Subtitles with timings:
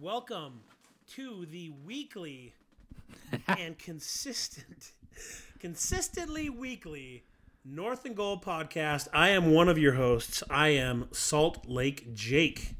[0.00, 0.60] Welcome
[1.14, 2.54] to the weekly
[3.48, 4.92] and consistent,
[5.58, 7.24] consistently weekly
[7.64, 9.08] North and Gold podcast.
[9.12, 10.44] I am one of your hosts.
[10.48, 12.76] I am Salt Lake Jake.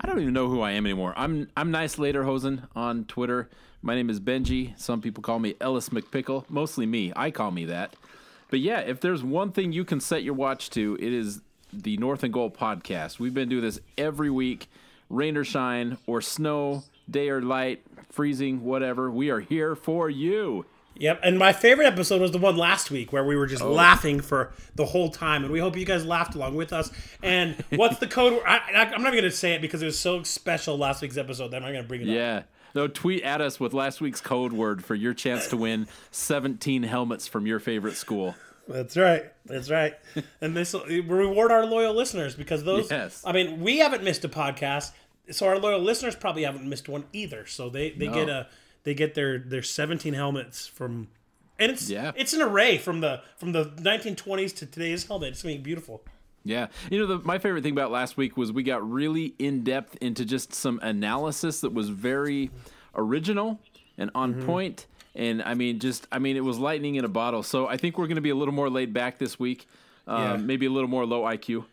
[0.00, 1.12] I don't even know who I am anymore.
[1.14, 3.50] I'm I'm nice Lederhosen on Twitter.
[3.82, 4.78] My name is Benji.
[4.80, 6.48] Some people call me Ellis McPickle.
[6.48, 7.12] Mostly me.
[7.14, 7.96] I call me that.
[8.48, 11.98] But yeah, if there's one thing you can set your watch to, it is the
[11.98, 13.18] North and Gold podcast.
[13.18, 14.68] We've been doing this every week,
[15.08, 19.10] rain or shine or snow, day or light, freezing, whatever.
[19.10, 20.66] We are here for you.
[20.96, 23.72] Yep, and my favorite episode was the one last week where we were just oh.
[23.72, 26.90] laughing for the whole time, and we hope you guys laughed along with us.
[27.20, 28.40] And what's the code?
[28.46, 31.16] I, I, I'm not going to say it because it was so special last week's
[31.16, 32.14] episode that I'm not going to bring it up.
[32.14, 32.42] Yeah.
[32.76, 36.82] No, tweet at us with last week's code word for your chance to win 17
[36.84, 38.34] helmets from your favorite school.
[38.68, 39.24] That's right.
[39.44, 39.94] That's right.
[40.40, 42.90] and this will reward our loyal listeners because those.
[42.90, 43.22] Yes.
[43.24, 44.92] I mean, we haven't missed a podcast,
[45.30, 47.46] so our loyal listeners probably haven't missed one either.
[47.46, 48.48] So they they get a
[48.84, 51.08] they get their their 17 helmets from,
[51.58, 52.12] and it's Yeah.
[52.16, 55.30] it's an array from the from the 1920s to today's helmet.
[55.30, 56.02] It's gonna beautiful.
[56.44, 56.66] Yeah.
[56.90, 59.96] You know, the, my favorite thing about last week was we got really in depth
[60.02, 62.50] into just some analysis that was very
[62.94, 63.60] original
[63.96, 64.46] and on mm-hmm.
[64.46, 64.86] point.
[65.14, 67.42] And I mean, just, I mean, it was lightning in a bottle.
[67.42, 69.66] So I think we're going to be a little more laid back this week.
[70.06, 70.36] Um, Yeah.
[70.36, 71.64] Maybe a little more low IQ.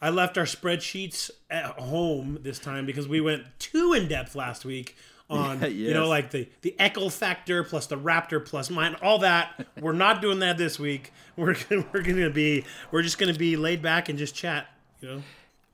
[0.00, 4.64] I left our spreadsheets at home this time because we went too in depth last
[4.64, 4.96] week
[5.30, 9.20] on Yeah, you know like the the Echo factor plus the Raptor plus mine all
[9.20, 9.64] that.
[9.80, 11.12] We're not doing that this week.
[11.36, 14.66] We're gonna, we're gonna be we're just gonna be laid back and just chat.
[15.00, 15.22] You know.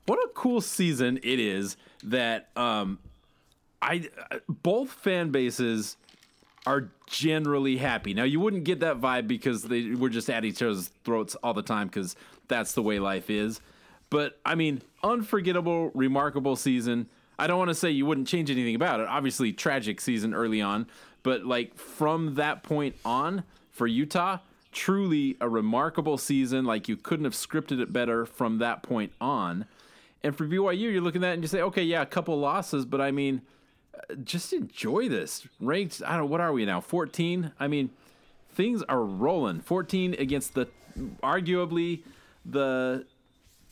[0.05, 2.97] What a cool season it is that um,
[3.81, 4.09] I
[4.47, 5.97] both fan bases
[6.65, 8.13] are generally happy.
[8.13, 11.53] Now you wouldn't get that vibe because they were just at each other's throats all
[11.53, 12.15] the time because
[12.47, 13.61] that's the way life is.
[14.09, 17.07] But I mean, unforgettable, remarkable season.
[17.37, 19.07] I don't want to say you wouldn't change anything about it.
[19.07, 20.87] Obviously, tragic season early on,
[21.23, 24.39] but like from that point on for Utah,
[24.71, 26.65] truly a remarkable season.
[26.65, 29.65] Like you couldn't have scripted it better from that point on.
[30.21, 32.85] And for BYU, you're looking at it and you say, okay, yeah, a couple losses,
[32.85, 33.41] but I mean,
[34.23, 35.47] just enjoy this.
[35.59, 36.81] Ranked, I don't know, what are we now?
[36.81, 37.51] 14?
[37.59, 37.89] I mean,
[38.51, 39.61] things are rolling.
[39.61, 40.67] 14 against the
[41.23, 42.03] arguably
[42.45, 43.05] the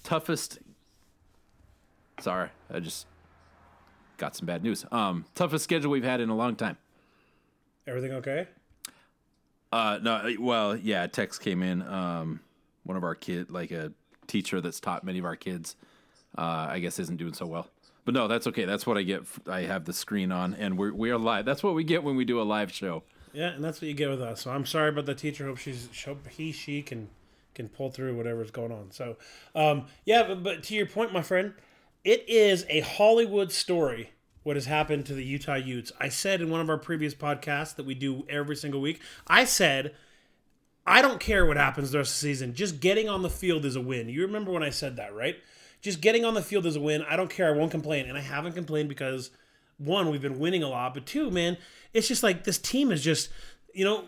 [0.03, 0.59] toughest.
[2.19, 3.05] Sorry, I just
[4.17, 4.85] got some bad news.
[4.91, 6.77] Um, toughest schedule we've had in a long time.
[7.85, 8.47] Everything okay?
[9.71, 11.81] Uh, no, well, yeah, a text came in.
[11.81, 12.39] Um,
[12.83, 13.91] one of our kid, like a
[14.27, 15.75] teacher that's taught many of our kids,
[16.37, 17.67] uh, I guess isn't doing so well.
[18.07, 18.63] But no, that's okay.
[18.63, 19.23] That's what I get.
[19.47, 21.43] I have the screen on, and we're we are live.
[21.43, 23.03] That's what we get when we do a live show.
[23.33, 24.39] Yeah, and that's what you get with us.
[24.39, 25.45] So I'm sorry about the teacher.
[25.45, 27.09] Hope she's hope he she can
[27.53, 28.91] can pull through whatever's going on.
[28.91, 29.17] So,
[29.55, 31.53] um, yeah, but, but to your point, my friend,
[32.05, 34.11] it is a Hollywood story.
[34.43, 35.91] What has happened to the Utah Utes?
[35.99, 39.01] I said in one of our previous podcasts that we do every single week.
[39.27, 39.93] I said.
[40.89, 42.53] I don't care what happens the rest of the season.
[42.53, 44.07] Just getting on the field is a win.
[44.07, 45.35] You remember when I said that, right?
[45.81, 47.03] Just getting on the field is a win.
[47.09, 47.47] I don't care.
[47.47, 48.07] I won't complain.
[48.07, 49.31] And I haven't complained because
[49.77, 51.57] one, we've been winning a lot, but two, man,
[51.93, 53.29] it's just like this team is just,
[53.73, 54.05] you know,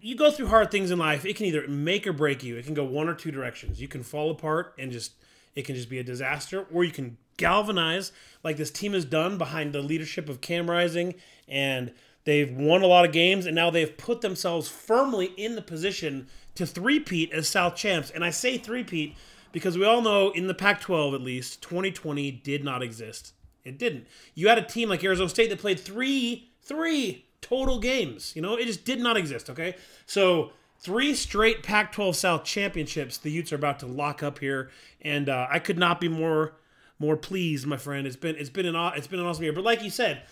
[0.00, 1.26] you go through hard things in life.
[1.26, 2.56] It can either make or break you.
[2.56, 3.80] It can go one or two directions.
[3.80, 5.12] You can fall apart and just
[5.54, 8.12] it can just be a disaster, or you can galvanize
[8.44, 11.14] like this team has done behind the leadership of Cam Rising,
[11.48, 11.92] and
[12.24, 16.28] they've won a lot of games, and now they've put themselves firmly in the position
[16.54, 18.10] to three-peat as South champs.
[18.10, 19.16] And I say three-peat
[19.52, 23.34] because we all know in the Pac-12 at least, 2020 did not exist.
[23.64, 24.06] It didn't.
[24.34, 28.32] You had a team like Arizona State that played three, three total games.
[28.34, 29.50] You know, it just did not exist.
[29.50, 33.18] Okay, so three straight Pac-12 South championships.
[33.18, 34.70] The Utes are about to lock up here,
[35.02, 36.54] and uh, I could not be more
[36.98, 38.06] more pleased, my friend.
[38.06, 39.52] It's been it's been an it's been an awesome year.
[39.52, 40.22] But like you said,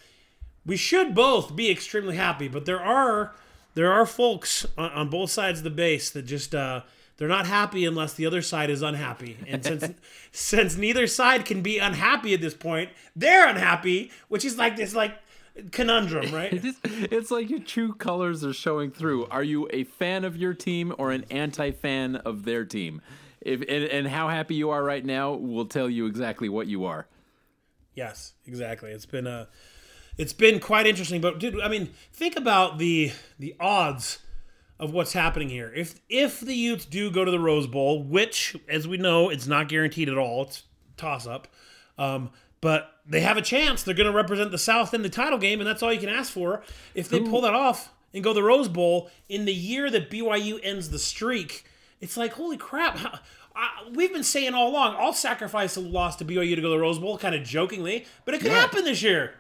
[0.64, 2.48] we should both be extremely happy.
[2.48, 3.34] But there are
[3.74, 6.82] there are folks on, on both sides of the base that just uh,
[7.18, 9.36] they're not happy unless the other side is unhappy.
[9.46, 9.88] And since
[10.32, 14.94] since neither side can be unhappy at this point, they're unhappy, which is like this
[14.94, 15.18] like
[15.72, 16.52] conundrum, right?
[16.52, 19.26] It's, it's like your true colors are showing through.
[19.26, 23.02] Are you a fan of your team or an anti-fan of their team?
[23.40, 26.84] If and, and how happy you are right now will tell you exactly what you
[26.84, 27.06] are.
[27.94, 28.90] Yes, exactly.
[28.92, 29.48] It's been a
[30.16, 34.18] it's been quite interesting, but dude, I mean, think about the the odds
[34.80, 35.72] of what's happening here.
[35.74, 39.46] If if the Utes do go to the Rose Bowl, which as we know, it's
[39.46, 40.42] not guaranteed at all.
[40.42, 40.62] It's
[40.96, 41.48] toss up.
[41.98, 42.30] Um,
[42.60, 43.82] but they have a chance.
[43.82, 46.08] They're going to represent the South in the title game, and that's all you can
[46.08, 46.62] ask for.
[46.94, 50.58] If they pull that off and go the Rose Bowl in the year that BYU
[50.62, 51.64] ends the streak,
[52.00, 52.96] it's like holy crap.
[52.98, 53.18] How,
[53.54, 56.68] I, we've been saying all along, I'll sacrifice a loss to BYU to go to
[56.70, 58.60] the Rose Bowl, kind of jokingly, but it could Yeah.
[58.60, 59.34] happen this year.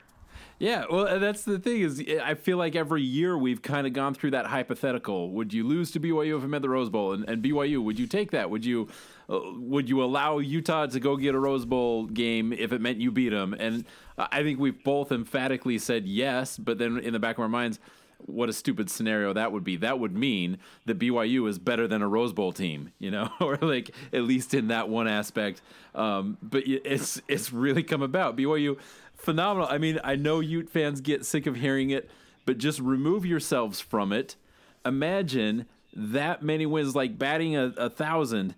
[0.58, 4.14] Yeah, well, that's the thing is, I feel like every year we've kind of gone
[4.14, 5.30] through that hypothetical.
[5.30, 7.12] Would you lose to BYU if it meant the Rose Bowl?
[7.12, 8.50] And, and BYU, would you take that?
[8.50, 8.88] Would you,
[9.30, 12.98] uh, would you allow Utah to go get a Rose Bowl game if it meant
[12.98, 13.54] you beat them?
[13.56, 13.84] And
[14.18, 17.78] I think we've both emphatically said yes, but then in the back of our minds,
[18.26, 19.76] what a stupid scenario that would be.
[19.76, 23.58] That would mean that BYU is better than a Rose Bowl team, you know, or
[23.58, 25.62] like at least in that one aspect.
[25.94, 28.36] Um, but it's it's really come about.
[28.36, 28.76] BYU
[29.18, 29.68] phenomenal.
[29.70, 32.08] I mean, I know Ute fans get sick of hearing it,
[32.46, 34.36] but just remove yourselves from it.
[34.86, 38.54] Imagine that many wins, like batting a, a thousand,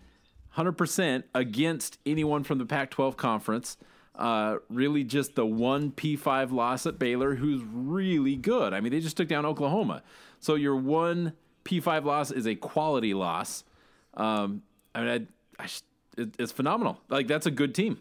[0.57, 3.77] 100% against anyone from the Pac 12 conference.
[4.15, 8.75] Uh, really, just the one P5 loss at Baylor, who's really good.
[8.75, 10.03] I mean, they just took down Oklahoma.
[10.41, 11.33] So your one
[11.65, 13.65] P5 loss is a quality loss.
[14.15, 14.63] Um,
[14.95, 15.29] I mean,
[15.59, 15.69] I, I,
[16.21, 17.01] it, it's phenomenal.
[17.09, 17.99] Like, that's a good team.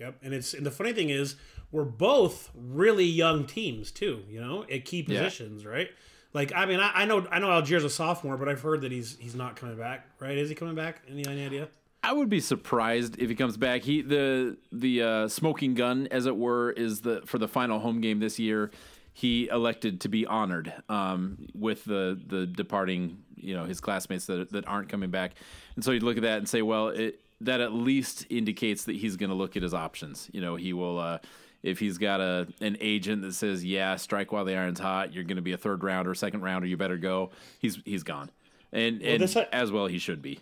[0.00, 1.36] Yep, and it's and the funny thing is
[1.70, 4.24] we're both really young teams too.
[4.28, 5.70] You know, at key positions, yeah.
[5.70, 5.88] right?
[6.32, 8.92] Like, I mean, I, I, know I know Allgeier's a sophomore, but I've heard that
[8.92, 10.06] he's he's not coming back.
[10.18, 10.38] Right?
[10.38, 11.02] Is he coming back?
[11.08, 11.68] Any, any idea?
[12.02, 13.82] I would be surprised if he comes back.
[13.82, 18.00] He the the uh, smoking gun, as it were, is the for the final home
[18.00, 18.70] game this year.
[19.12, 24.50] He elected to be honored um, with the the departing, you know, his classmates that
[24.52, 25.32] that aren't coming back,
[25.74, 28.96] and so you look at that and say, well, it that at least indicates that
[28.96, 30.28] he's going to look at his options.
[30.32, 30.98] You know, he will.
[30.98, 31.18] Uh,
[31.62, 35.12] if he's got a an agent that says, "Yeah, strike while the iron's hot.
[35.12, 36.66] You're going to be a third rounder, second rounder.
[36.66, 38.30] You better go." He's he's gone,
[38.72, 40.40] and well, and this, as well he should be.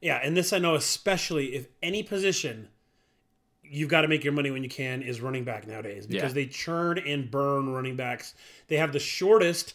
[0.00, 2.68] Yeah, and this I know especially if any position
[3.62, 6.34] you've got to make your money when you can is running back nowadays because yeah.
[6.34, 8.34] they churn and burn running backs.
[8.66, 9.74] They have the shortest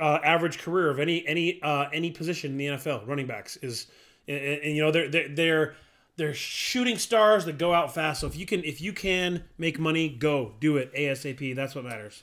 [0.00, 3.06] uh, average career of any any uh, any position in the NFL.
[3.06, 3.86] Running backs is,
[4.26, 5.74] and, and you know they're they're, they're
[6.16, 8.20] they're shooting stars that go out fast.
[8.20, 11.54] So if you can if you can make money, go do it ASAP.
[11.54, 12.22] That's what matters.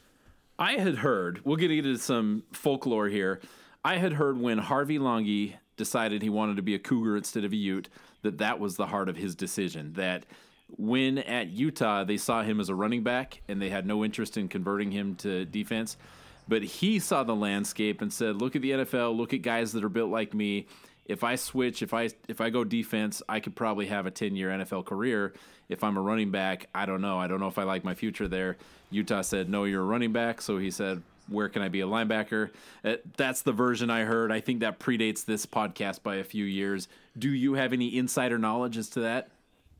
[0.57, 1.41] I had heard.
[1.43, 3.41] We'll get into some folklore here.
[3.83, 7.51] I had heard when Harvey Langi decided he wanted to be a Cougar instead of
[7.51, 7.89] a Ute
[8.21, 9.93] that that was the heart of his decision.
[9.93, 10.25] That
[10.69, 14.37] when at Utah they saw him as a running back and they had no interest
[14.37, 15.97] in converting him to defense,
[16.47, 19.15] but he saw the landscape and said, "Look at the NFL.
[19.15, 20.67] Look at guys that are built like me."
[21.05, 24.49] If I switch, if I if I go defense, I could probably have a 10-year
[24.49, 25.33] NFL career.
[25.69, 27.17] If I'm a running back, I don't know.
[27.17, 28.57] I don't know if I like my future there.
[28.89, 31.87] Utah said, "No, you're a running back." So he said, "Where can I be a
[31.87, 32.51] linebacker?"
[32.83, 34.31] Uh, that's the version I heard.
[34.31, 36.87] I think that predates this podcast by a few years.
[37.17, 39.29] Do you have any insider knowledge as to that?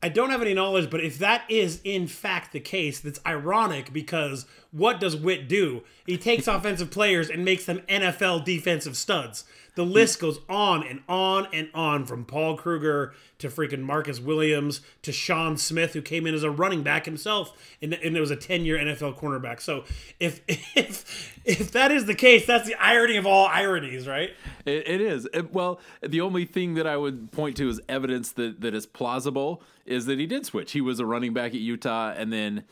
[0.04, 3.90] I don't have any knowledge, but if that is in fact the case, that's ironic
[3.90, 5.82] because what does Whit do?
[6.04, 9.44] He takes offensive players and makes them NFL defensive studs.
[9.74, 14.80] The list goes on and on and on from Paul Kruger to freaking Marcus Williams
[15.02, 18.30] to Sean Smith, who came in as a running back himself, and, and it was
[18.30, 19.60] a 10 year NFL cornerback.
[19.60, 19.84] So
[20.20, 24.30] if if if that is the case, that's the irony of all ironies, right?
[24.64, 25.28] it, it is.
[25.32, 28.86] It, well, the only thing that I would point to as evidence that, that is
[28.86, 30.72] plausible is that he did switch.
[30.72, 32.64] He was a running back at Utah and then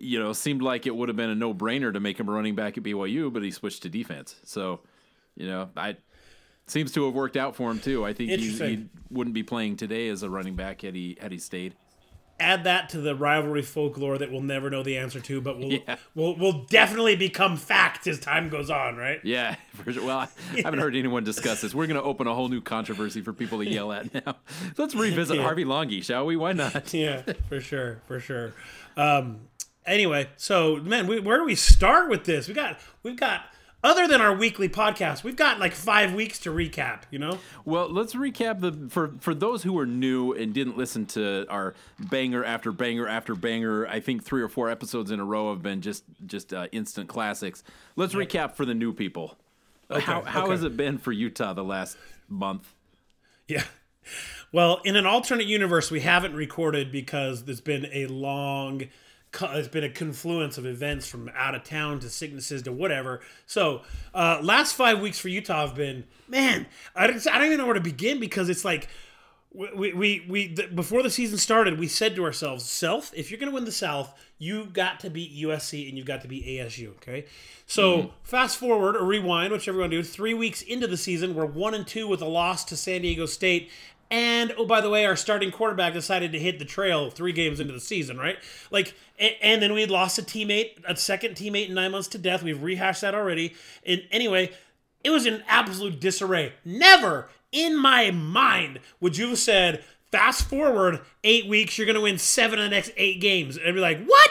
[0.00, 2.32] you know, seemed like it would have been a no brainer to make him a
[2.32, 4.36] running back at BYU, but he switched to defense.
[4.44, 4.80] So,
[5.34, 5.96] you know, I
[6.68, 8.04] Seems to have worked out for him too.
[8.04, 11.32] I think he, he, wouldn't be playing today as a running back had he had
[11.32, 11.74] he stayed.
[12.40, 15.72] Add that to the rivalry folklore that we'll never know the answer to, but will
[15.72, 15.96] yeah.
[16.14, 19.18] will will definitely become fact as time goes on, right?
[19.24, 19.56] Yeah,
[19.90, 20.04] sure.
[20.04, 20.28] Well, I
[20.62, 21.74] haven't heard anyone discuss this.
[21.74, 24.36] We're going to open a whole new controversy for people to yell at now.
[24.76, 25.42] Let's revisit yeah.
[25.42, 26.36] Harvey Langi, shall we?
[26.36, 26.92] Why not?
[26.94, 28.52] yeah, for sure, for sure.
[28.96, 29.40] Um,
[29.86, 32.46] anyway, so man, we, where do we start with this?
[32.46, 33.46] We got we've got
[33.82, 37.02] other than our weekly podcast, we've got like five weeks to recap.
[37.10, 37.38] You know.
[37.64, 41.74] Well, let's recap the for for those who are new and didn't listen to our
[41.98, 43.86] banger after banger after banger.
[43.86, 47.08] I think three or four episodes in a row have been just just uh, instant
[47.08, 47.62] classics.
[47.96, 49.36] Let's recap for the new people.
[49.90, 50.52] Okay, how how okay.
[50.52, 51.96] has it been for Utah the last
[52.28, 52.74] month?
[53.46, 53.64] Yeah.
[54.52, 58.84] Well, in an alternate universe, we haven't recorded because there's been a long
[59.32, 63.20] it's been a confluence of events from out of town to sicknesses to whatever.
[63.46, 63.82] So,
[64.14, 67.66] uh, last five weeks for Utah have been, man, I don't, I don't even know
[67.66, 68.88] where to begin because it's like,
[69.50, 73.40] we, we, we the, before the season started, we said to ourselves, self, if you're
[73.40, 76.44] going to win the South, you've got to beat USC and you've got to beat
[76.44, 76.88] ASU.
[76.96, 77.24] Okay.
[77.66, 78.08] So mm-hmm.
[78.22, 80.02] fast forward or rewind, whichever you want to do.
[80.02, 83.24] Three weeks into the season, we're one and two with a loss to San Diego
[83.24, 83.70] State
[84.10, 87.60] and oh, by the way, our starting quarterback decided to hit the trail three games
[87.60, 88.38] into the season, right?
[88.70, 92.18] Like, and, then we had lost a teammate, a second teammate in nine months to
[92.18, 92.42] death.
[92.42, 93.54] We've rehashed that already.
[93.84, 94.52] And anyway,
[95.02, 96.52] it was an absolute disarray.
[96.64, 102.00] Never in my mind would you have said Fast forward eight weeks, you're going to
[102.00, 104.30] win seven of the next eight games, and be like, "What?"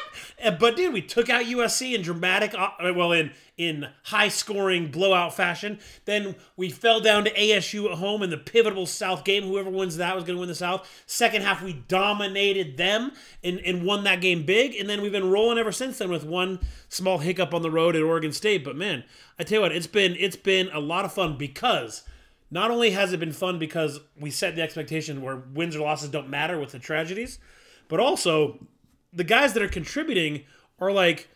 [0.60, 5.36] But dude, we took out USC in dramatic, uh, well, in in high scoring blowout
[5.36, 5.80] fashion.
[6.06, 9.44] Then we fell down to ASU at home in the pivotal South game.
[9.44, 10.88] Whoever wins that was going to win the South.
[11.08, 13.12] Second half, we dominated them
[13.44, 14.76] and, and won that game big.
[14.76, 17.96] And then we've been rolling ever since then with one small hiccup on the road
[17.96, 18.64] at Oregon State.
[18.64, 19.04] But man,
[19.40, 22.04] I tell you what, it's been it's been a lot of fun because
[22.50, 26.10] not only has it been fun because we set the expectation where wins or losses
[26.10, 27.40] don't matter with the tragedies,
[27.88, 28.66] but also
[29.12, 30.44] the guys that are contributing
[30.80, 31.28] are like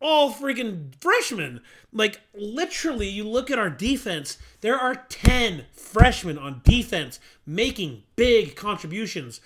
[0.00, 1.60] all freaking freshmen.
[1.92, 8.56] Like literally, you look at our defense, there are 10 freshmen on defense making big
[8.56, 9.40] contributions.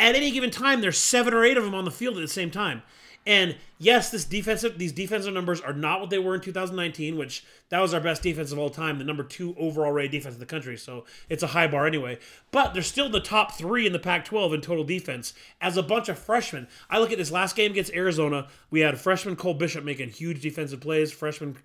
[0.00, 2.28] At any given time, there's seven or eight of them on the field at the
[2.28, 2.82] same time.
[3.24, 7.44] And yes, this defensive these defensive numbers are not what they were in 2019, which
[7.68, 10.40] that was our best defense of all time, the number two overall rated defense in
[10.40, 10.76] the country.
[10.76, 12.18] So it's a high bar anyway.
[12.50, 16.08] But they're still the top three in the Pac-12 in total defense as a bunch
[16.08, 16.66] of freshmen.
[16.90, 18.48] I look at this last game against Arizona.
[18.70, 21.12] We had freshman Cole Bishop making huge defensive plays.
[21.12, 21.56] Freshman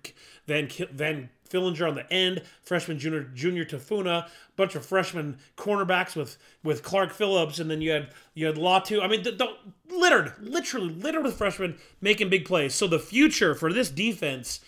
[0.46, 6.38] Van Van Fillinger on the end, freshman junior junior Tafuna, bunch of freshman cornerbacks with
[6.62, 9.02] with Clark Phillips, and then you had you had Latu.
[9.02, 9.24] I mean,
[9.90, 12.74] littered, literally littered with freshmen making big plays.
[12.74, 14.60] So the future for this defense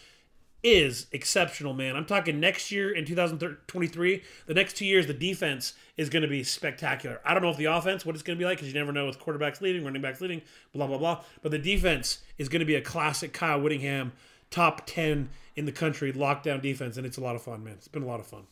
[0.62, 1.96] is exceptional, man.
[1.96, 6.28] I'm talking next year in 2023, the next two years, the defense is going to
[6.28, 7.20] be spectacular.
[7.24, 8.92] I don't know if the offense, what it's going to be like, because you never
[8.92, 10.42] know with quarterbacks leading, running backs leading,
[10.74, 11.24] blah, blah, blah.
[11.42, 14.12] But the defense is going to be a classic Kyle Whittingham
[14.50, 15.30] top 10
[15.60, 17.74] in the country lockdown defense, and it's a lot of fun, man.
[17.74, 18.44] It's been a lot of fun.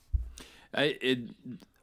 [0.74, 1.18] I, it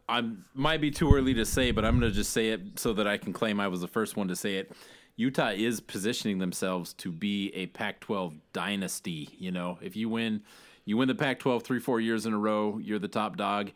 [0.08, 2.94] I might be too early to say, but I'm going to just say it so
[2.94, 4.72] that I can claim I was the first one to say it.
[5.16, 9.30] Utah is positioning themselves to be a Pac-12 dynasty.
[9.40, 10.44] You know, if you win,
[10.86, 13.72] you win the Pac-12 three, four years in a row, you're the top dog.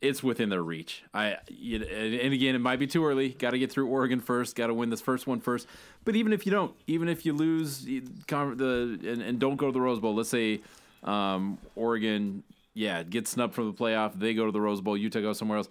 [0.00, 1.02] It's within their reach.
[1.12, 3.30] I you, and again, it might be too early.
[3.30, 4.54] Got to get through Oregon first.
[4.54, 5.66] Got to win this first one first.
[6.04, 9.72] But even if you don't, even if you lose the and, and don't go to
[9.72, 10.60] the Rose Bowl, let's say
[11.04, 12.42] um, Oregon,
[12.74, 14.18] yeah, gets snubbed from the playoff.
[14.18, 14.96] They go to the Rose Bowl.
[14.96, 15.68] Utah goes somewhere else.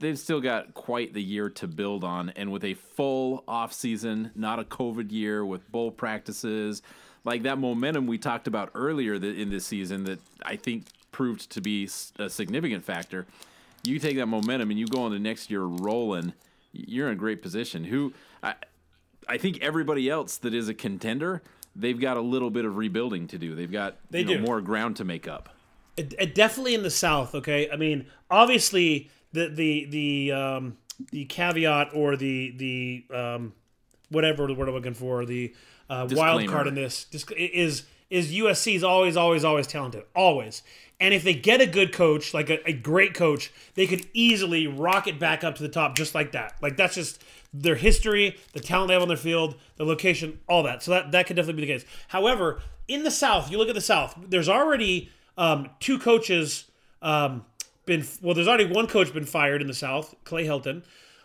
[0.00, 4.32] They've still got quite the year to build on, and with a full off season,
[4.34, 6.82] not a COVID year, with bowl practices,
[7.24, 11.60] like that momentum we talked about earlier in this season, that I think proved to
[11.60, 13.26] be a significant factor.
[13.84, 16.32] You take that momentum and you go on into next year rolling.
[16.72, 17.84] You're in a great position.
[17.84, 18.54] Who I,
[19.28, 21.42] I think everybody else that is a contender,
[21.76, 23.54] they've got a little bit of rebuilding to do.
[23.54, 24.40] They've got they you know, do.
[24.40, 25.50] more ground to make up.
[25.96, 27.34] It, it definitely in the South.
[27.34, 30.76] Okay, I mean, obviously the the the um,
[31.10, 33.52] the caveat or the the um,
[34.10, 35.54] whatever the word I'm looking for the
[35.90, 40.62] uh, wild card in this is is USC is always always always talented always.
[41.00, 44.68] And if they get a good coach, like a, a, great coach, they could easily
[44.68, 46.54] rocket back up to the top just like that.
[46.62, 47.20] Like that's just
[47.54, 50.82] their history, the talent they have on their field, the location, all that.
[50.82, 51.84] So that, that could definitely be the case.
[52.08, 56.70] However, in the South, you look at the South, there's already um, two coaches
[57.00, 57.44] um,
[57.86, 60.82] been well, there's already one coach been fired in the South, Clay Helton.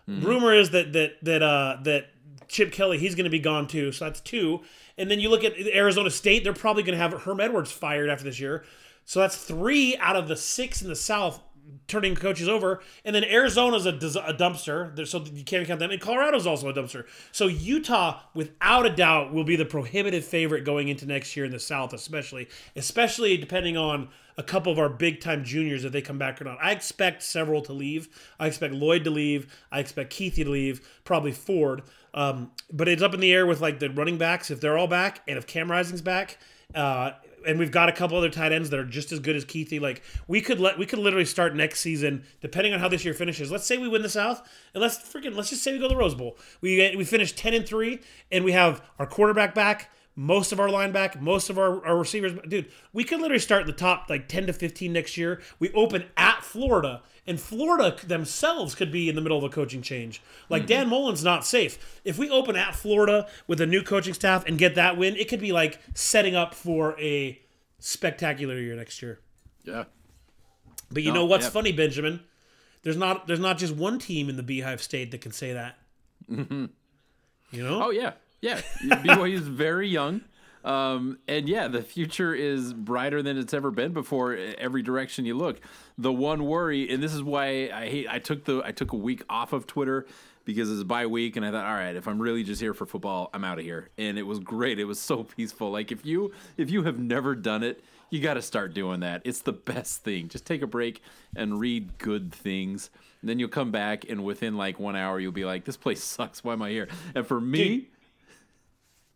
[0.07, 0.25] Mm-hmm.
[0.25, 2.09] Rumor is that that that uh, that
[2.47, 4.61] Chip Kelly he's going to be gone too, so that's two.
[4.97, 8.09] And then you look at Arizona State, they're probably going to have Herm Edwards fired
[8.09, 8.65] after this year.
[9.05, 11.39] So that's three out of the six in the South
[11.87, 12.81] turning coaches over.
[13.03, 15.91] And then Arizona's a, a dumpster, so you can't count them.
[15.91, 17.05] And Colorado's also a dumpster.
[17.31, 21.51] So Utah, without a doubt, will be the prohibitive favorite going into next year in
[21.51, 26.01] the South, especially, especially depending on a couple of our big time juniors if they
[26.01, 26.57] come back or not.
[26.61, 28.07] I expect several to leave.
[28.39, 29.53] I expect Lloyd to leave.
[29.71, 30.87] I expect Kuithe to leave.
[31.03, 31.83] Probably Ford.
[32.13, 34.87] Um, but it's up in the air with like the running backs if they're all
[34.87, 36.37] back and if Cam Rising's back.
[36.73, 37.11] Uh,
[37.45, 39.81] and we've got a couple other tight ends that are just as good as Kuithe.
[39.81, 43.13] Like we could let we could literally start next season, depending on how this year
[43.13, 43.51] finishes.
[43.51, 45.93] Let's say we win the South, and let's freaking let's just say we go to
[45.93, 46.37] the Rose Bowl.
[46.61, 47.99] We we finish ten and three,
[48.31, 52.33] and we have our quarterback back, most of our lineback, most of our, our receivers.
[52.45, 55.41] Dude, we could literally start in the top like ten to fifteen next year.
[55.59, 59.81] We open at Florida and Florida themselves could be in the middle of a coaching
[59.81, 60.21] change.
[60.49, 60.67] Like mm-hmm.
[60.67, 62.01] Dan Mullen's not safe.
[62.03, 65.29] If we open at Florida with a new coaching staff and get that win, it
[65.29, 67.39] could be like setting up for a
[67.79, 69.21] spectacular year next year.
[69.63, 69.85] Yeah.
[70.91, 71.51] But you no, know what's yeah.
[71.51, 72.19] funny, Benjamin?
[72.81, 75.77] There's not there's not just one team in the Beehive State that can say that.
[76.29, 76.65] Mm-hmm.
[77.51, 77.85] You know?
[77.85, 78.61] Oh yeah, yeah.
[78.83, 80.21] BYU is very young.
[80.63, 84.35] Um, and yeah, the future is brighter than it's ever been before.
[84.35, 85.61] Every direction you look,
[85.97, 88.07] the one worry, and this is why I hate.
[88.09, 90.05] I took the I took a week off of Twitter
[90.43, 92.73] because it's a bye week, and I thought, all right, if I'm really just here
[92.73, 93.89] for football, I'm out of here.
[93.97, 94.79] And it was great.
[94.79, 95.71] It was so peaceful.
[95.71, 99.21] Like if you if you have never done it, you got to start doing that.
[99.23, 100.27] It's the best thing.
[100.27, 101.01] Just take a break
[101.35, 102.89] and read good things.
[103.21, 106.03] And then you'll come back, and within like one hour, you'll be like, "This place
[106.15, 106.43] sucks.
[106.43, 107.85] Why am I here?" And for me, Dude,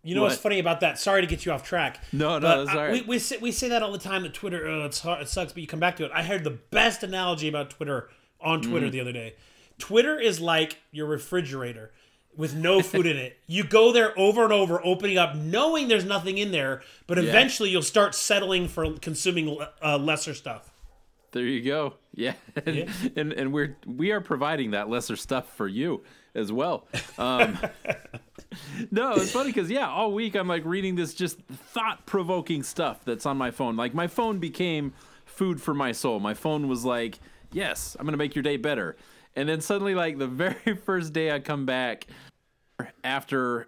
[0.03, 0.31] you know What?
[0.31, 1.00] what's funny about that?
[1.00, 2.00] Sorry to get you off track.
[2.12, 4.86] No, no, I- we, we, say, we say that all the time that Twitter, uh,
[4.86, 6.12] it's hard, it sucks, but you come back to it.
[6.13, 8.10] I heard the best analogy about Twitter
[8.41, 8.91] on Twitter Mm.
[8.91, 9.36] the other day.
[9.79, 11.91] Twitter is like your refrigerator
[12.36, 13.38] with no food in it.
[13.48, 17.69] You go there over and over, opening up, knowing there's nothing in there, but eventually
[17.69, 20.72] you'll start settling for consuming uh, lesser stuff.
[21.33, 21.95] There you go.
[22.13, 22.33] Yeah.
[22.65, 26.03] And, and and we're we are providing that lesser stuff for you
[26.35, 26.87] as well.
[27.17, 27.57] Um,
[28.91, 33.03] no, it's funny because yeah, all week I'm like reading this just thought provoking stuff
[33.03, 33.75] that's on my phone.
[33.75, 34.93] Like my phone became
[35.25, 36.19] food for my soul.
[36.19, 37.19] My phone was like,
[37.51, 38.95] yes, I'm gonna make your day better.
[39.35, 40.27] And then suddenly, like the
[40.65, 42.05] very first day I come back
[43.03, 43.67] after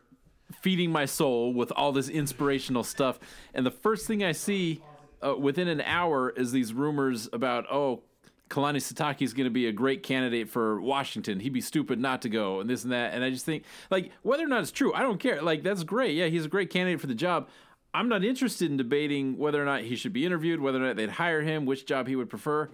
[0.62, 3.19] feeding my soul with all this inspirational stuff.
[3.55, 4.84] And the first thing I see
[5.24, 8.03] uh, within an hour is these rumors about, oh,
[8.50, 11.39] Kalani Sitake is going to be a great candidate for Washington.
[11.39, 13.13] He'd be stupid not to go, and this and that.
[13.13, 15.41] And I just think, like, whether or not it's true, I don't care.
[15.41, 16.15] Like, that's great.
[16.15, 17.50] Yeah, he's a great candidate for the job.
[17.93, 20.95] I'm not interested in debating whether or not he should be interviewed, whether or not
[20.95, 22.69] they'd hire him, which job he would prefer.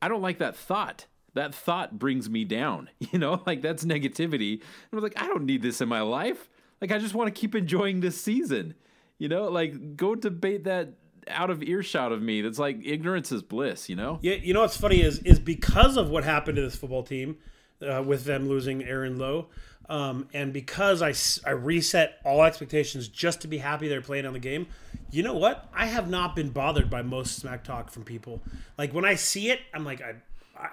[0.00, 1.06] I don't like that thought.
[1.34, 2.88] That thought brings me down.
[3.12, 4.54] You know, like that's negativity.
[4.54, 6.50] And I was like, I don't need this in my life.
[6.80, 8.74] Like, I just want to keep enjoying this season.
[9.18, 10.94] You know, like go debate that
[11.30, 12.42] out of earshot of me.
[12.42, 13.88] That's like ignorance is bliss.
[13.88, 14.18] You know.
[14.22, 17.38] Yeah, you know what's funny is is because of what happened to this football team
[17.86, 19.46] uh, with them losing Aaron Lowe,
[19.88, 21.14] um, and because I
[21.48, 24.66] I reset all expectations just to be happy they're playing on the game.
[25.10, 25.68] You know what?
[25.74, 28.42] I have not been bothered by most smack talk from people.
[28.76, 30.14] Like when I see it, I'm like I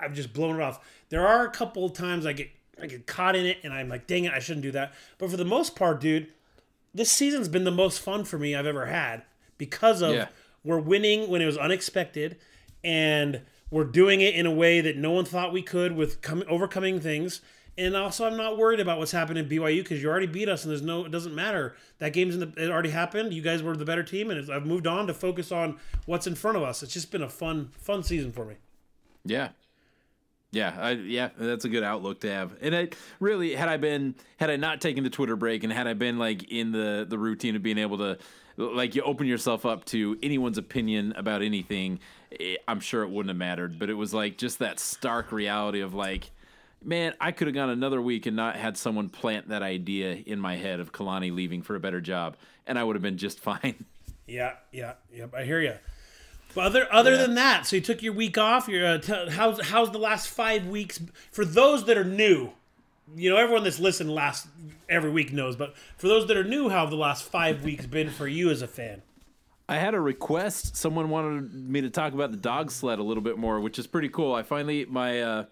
[0.01, 0.79] I'm just blown it off.
[1.09, 2.49] There are a couple of times I get
[2.81, 4.93] I get caught in it, and I'm like, dang it, I shouldn't do that.
[5.17, 6.27] But for the most part, dude,
[6.93, 9.23] this season's been the most fun for me I've ever had
[9.57, 10.27] because of Yeah.
[10.65, 12.37] We're winning when it was unexpected
[12.83, 13.41] and
[13.71, 16.99] we're doing it in a way that no one thought we could with com- overcoming
[16.99, 17.41] things.
[17.77, 20.63] And also, I'm not worried about what's happening at BYU because you already beat us,
[20.63, 21.03] and there's no.
[21.03, 21.75] It doesn't matter.
[21.97, 22.53] That game's in the.
[22.55, 23.33] It already happened.
[23.33, 26.35] You guys were the better team, and I've moved on to focus on what's in
[26.35, 26.83] front of us.
[26.83, 28.55] It's just been a fun, fun season for me.
[29.25, 29.49] Yeah.
[30.55, 32.55] Yeah, I, yeah, that's a good outlook to have.
[32.61, 32.87] And I
[33.19, 36.17] really had I been had I not taken the Twitter break and had I been
[36.17, 38.17] like in the the routine of being able to
[38.55, 41.99] like you open yourself up to anyone's opinion about anything,
[42.39, 43.77] eh, I'm sure it wouldn't have mattered.
[43.77, 46.31] But it was like just that stark reality of like,
[46.81, 50.39] man, I could have gone another week and not had someone plant that idea in
[50.39, 53.39] my head of Kalani leaving for a better job, and I would have been just
[53.41, 53.83] fine.
[54.25, 55.33] Yeah, yeah, yep.
[55.35, 55.73] I hear you.
[56.55, 58.69] But other other than that, so you took your week off.
[58.69, 62.51] Your uh, t- how's how's the last five weeks for those that are new?
[63.15, 64.47] You know, everyone that's listened last
[64.89, 67.85] every week knows, but for those that are new, how have the last five weeks
[67.85, 69.01] been for you as a fan?
[69.67, 70.77] I had a request.
[70.77, 73.85] Someone wanted me to talk about the dog sled a little bit more, which is
[73.85, 74.33] pretty cool.
[74.33, 75.45] I finally my uh,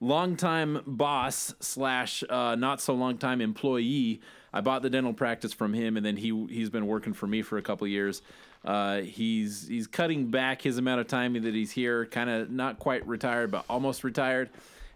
[0.00, 4.22] longtime boss slash uh, not so long time employee.
[4.52, 7.42] I bought the dental practice from him, and then he he's been working for me
[7.42, 8.22] for a couple of years.
[8.64, 12.78] Uh, he's he's cutting back his amount of time that he's here, kind of not
[12.78, 14.50] quite retired, but almost retired.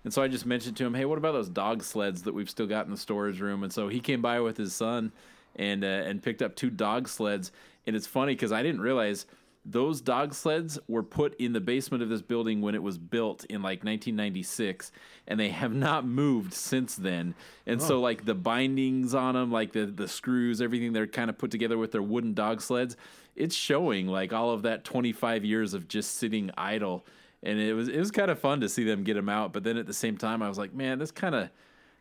[0.04, 2.50] And so I just mentioned to him, "Hey, what about those dog sleds that we've
[2.50, 5.12] still got in the storage room?" And so he came by with his son
[5.56, 7.52] and uh, and picked up two dog sleds.
[7.86, 9.26] And it's funny because I didn't realize
[9.64, 13.44] those dog sleds were put in the basement of this building when it was built
[13.44, 14.90] in like 1996
[15.28, 17.32] and they have not moved since then
[17.64, 21.38] and so like the bindings on them like the the screws everything they're kind of
[21.38, 22.96] put together with their wooden dog sleds
[23.36, 27.04] it's showing like all of that 25 years of just sitting idle
[27.42, 29.64] and it was it was kind of fun to see them get them out but
[29.64, 31.48] then at the same time I was like man this kind of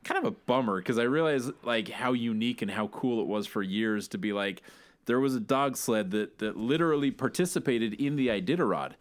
[0.03, 3.47] kind of a bummer because I realized like how unique and how cool it was
[3.47, 4.61] for years to be like
[5.05, 8.93] there was a dog sled that that literally participated in the Iditarod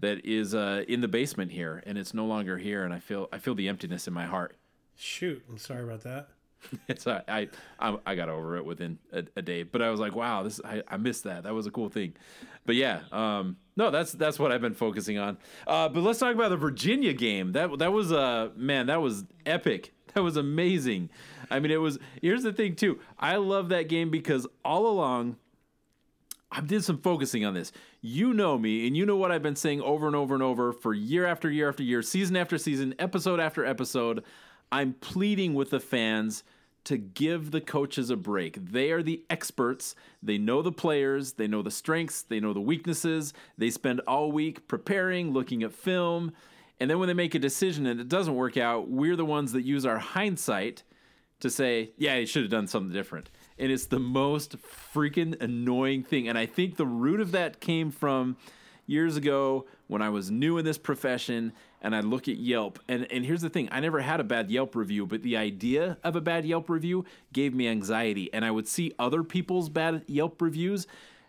[0.00, 3.28] that is uh, in the basement here and it's no longer here and I feel
[3.32, 4.56] I feel the emptiness in my heart.
[4.96, 6.28] Shoot, I'm sorry about that.
[7.06, 7.48] Uh, I
[7.78, 10.60] I I got over it within a, a day, but I was like, wow, this
[10.64, 11.42] I, I missed that.
[11.42, 12.14] That was a cool thing.
[12.66, 15.36] But yeah, um, no, that's that's what I've been focusing on.
[15.66, 17.52] Uh, but let's talk about the Virginia game.
[17.52, 19.92] That that was uh man, that was epic.
[20.14, 21.10] That was amazing.
[21.50, 21.98] I mean, it was.
[22.22, 23.00] Here's the thing too.
[23.18, 25.36] I love that game because all along.
[26.56, 27.72] I did some focusing on this.
[28.00, 30.72] You know me, and you know what I've been saying over and over and over
[30.72, 34.22] for year after year after year, season after season, episode after episode.
[34.70, 36.44] I'm pleading with the fans
[36.84, 38.72] to give the coaches a break.
[38.72, 39.94] They are the experts.
[40.22, 43.32] They know the players, they know the strengths, they know the weaknesses.
[43.56, 46.32] They spend all week preparing, looking at film,
[46.80, 49.52] And then when they make a decision and it doesn't work out, we're the ones
[49.52, 50.82] that use our hindsight
[51.40, 53.30] to say, yeah, you should have done something different.
[53.58, 56.28] And it's the most freaking annoying thing.
[56.28, 58.36] And I think the root of that came from
[58.86, 61.52] years ago when I was new in this profession
[61.84, 62.78] and I look at Yelp.
[62.88, 65.98] And, and here's the thing I never had a bad Yelp review, but the idea
[66.02, 68.32] of a bad Yelp review gave me anxiety.
[68.32, 70.86] And I would see other people's bad Yelp reviews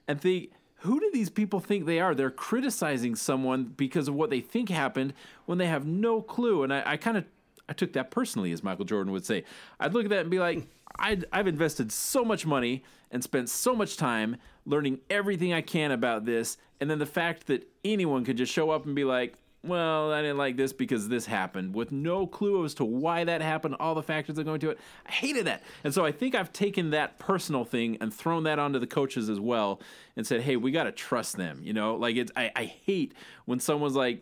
[0.07, 2.15] and think, who do these people think they are?
[2.15, 5.13] They're criticizing someone because of what they think happened
[5.45, 6.63] when they have no clue.
[6.63, 7.25] And I, I kind of
[7.67, 9.43] I took that personally, as Michael Jordan would say.
[9.79, 13.49] I'd look at that and be like, i have invested so much money and spent
[13.49, 16.57] so much time learning everything I can about this.
[16.79, 19.35] And then the fact that anyone could just show up and be like,
[19.67, 23.41] well, I didn't like this because this happened, with no clue as to why that
[23.41, 24.79] happened, all the factors that go into it.
[25.05, 25.63] I hated that.
[25.83, 29.29] And so I think I've taken that personal thing and thrown that onto the coaches
[29.29, 29.81] as well
[30.15, 31.61] and said, hey, we got to trust them.
[31.63, 33.13] You know, like it's, I, I hate
[33.45, 34.21] when someone's like,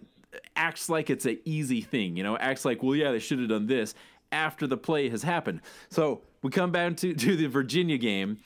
[0.56, 3.50] acts like it's an easy thing, you know, acts like, well, yeah, they should have
[3.50, 3.94] done this
[4.32, 5.62] after the play has happened.
[5.90, 8.40] So we come back to, to the Virginia game.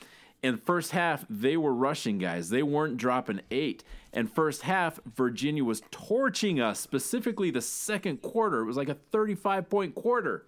[0.43, 2.49] In first half, they were rushing guys.
[2.49, 3.83] They weren't dropping eight.
[4.17, 8.61] And first half, Virginia was torching us, specifically the second quarter.
[8.61, 10.47] It was like a 35 point quarter.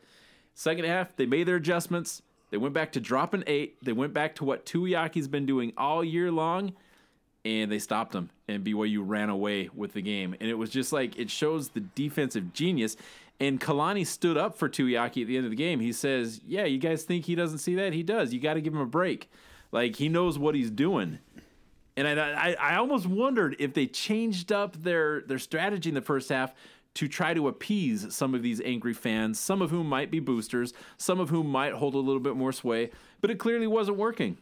[0.55, 2.23] Second half, they made their adjustments.
[2.49, 3.77] They went back to dropping eight.
[3.83, 6.73] They went back to what Tuiaki's been doing all year long
[7.45, 10.35] and they stopped him, and BYU ran away with the game.
[10.39, 12.97] And it was just like it shows the defensive genius.
[13.39, 15.79] And Kalani stood up for Tuiaki at the end of the game.
[15.79, 17.93] He says, "Yeah, you guys think he doesn't see that?
[17.93, 18.33] He does.
[18.33, 19.31] You got to give him a break.
[19.71, 21.19] Like he knows what he's doing."
[21.99, 26.01] And I, I, I almost wondered if they changed up their their strategy in the
[26.01, 26.53] first half
[26.95, 30.73] to try to appease some of these angry fans, some of whom might be boosters,
[30.97, 32.89] some of whom might hold a little bit more sway,
[33.21, 34.37] but it clearly wasn't working.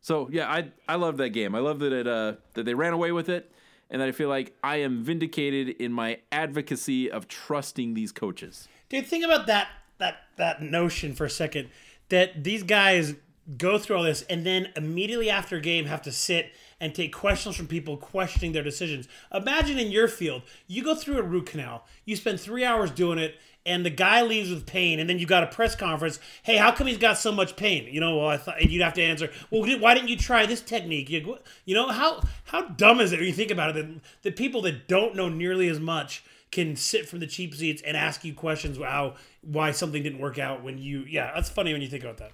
[0.00, 1.54] So yeah, I I love that game.
[1.54, 3.52] I love that it uh, that they ran away with it,
[3.90, 8.68] and that I feel like I am vindicated in my advocacy of trusting these coaches.
[8.88, 11.68] Dude, think about that that that notion for a second.
[12.08, 13.14] That these guys
[13.56, 17.54] go through all this and then immediately after game have to sit and take questions
[17.54, 19.06] from people questioning their decisions.
[19.32, 23.20] Imagine in your field, you go through a root canal, you spend three hours doing
[23.20, 26.18] it, and the guy leaves with pain, and then you got a press conference.
[26.42, 27.86] Hey, how come he's got so much pain?
[27.88, 29.30] You know, well, I thought you'd have to answer.
[29.48, 31.08] Well, why didn't you try this technique?
[31.08, 33.86] You, you know how how dumb is it when you think about it?
[33.86, 37.80] That the people that don't know nearly as much can sit from the cheap seats
[37.86, 38.76] and ask you questions.
[38.76, 41.04] Wow, why something didn't work out when you?
[41.08, 42.32] Yeah, that's funny when you think about that.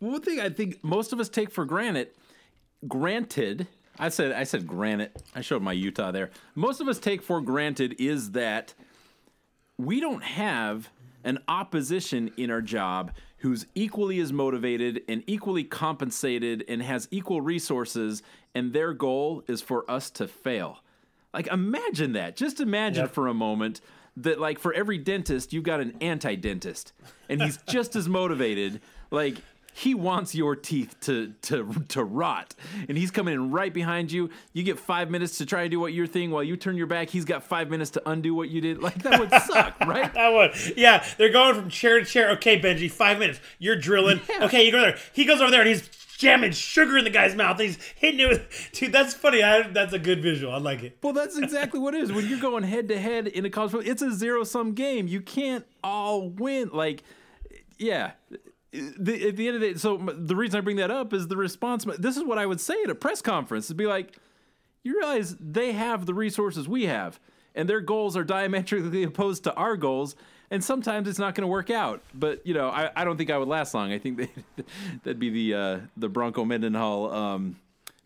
[0.00, 2.08] One thing I think most of us take for granted,
[2.88, 3.66] granted,
[3.98, 5.22] I said I said granite.
[5.34, 6.30] I showed my Utah there.
[6.54, 8.74] Most of us take for granted is that
[9.76, 10.90] we don't have
[11.24, 17.40] an opposition in our job who's equally as motivated and equally compensated and has equal
[17.40, 18.22] resources,
[18.54, 20.78] and their goal is for us to fail.
[21.32, 22.36] Like, imagine that.
[22.36, 23.14] Just imagine yep.
[23.14, 23.80] for a moment
[24.16, 26.92] that, like, for every dentist, you've got an anti dentist,
[27.28, 28.80] and he's just as motivated.
[29.10, 29.36] Like,
[29.72, 32.54] he wants your teeth to to to rot.
[32.88, 34.30] And he's coming in right behind you.
[34.52, 36.30] You get five minutes to try and do what you're thinking.
[36.30, 38.82] While you turn your back he's got five minutes to undo what you did.
[38.82, 40.12] Like that would suck right?
[40.12, 40.76] That would.
[40.76, 42.30] Yeah they're going from chair to chair.
[42.32, 43.40] Okay benji five minutes.
[43.58, 44.20] You're drilling.
[44.30, 44.44] Yeah.
[44.44, 44.96] okay you go there.
[45.12, 47.58] He goes over there and he's jamming sugar in the guy's mouth.
[47.58, 49.42] He's hitting it with dude that's funny.
[49.42, 50.52] I, that's a good visual.
[50.52, 50.98] I like it.
[51.02, 52.12] Well that's exactly what it is.
[52.12, 55.06] When you're going head to head in a college it's a zero sum game.
[55.08, 56.70] You can't all win.
[56.72, 57.02] Like
[57.78, 58.12] yeah
[58.72, 61.28] the, at the end of the day, so the reason I bring that up is
[61.28, 61.84] the response.
[61.98, 64.16] This is what I would say at a press conference: to be like,
[64.82, 67.18] you realize they have the resources we have,
[67.54, 70.14] and their goals are diametrically opposed to our goals,
[70.50, 72.02] and sometimes it's not going to work out.
[72.14, 73.92] But you know, I, I don't think I would last long.
[73.92, 74.16] I think
[74.56, 74.64] they,
[75.02, 77.56] that'd be the uh, the Bronco Mendenhall um,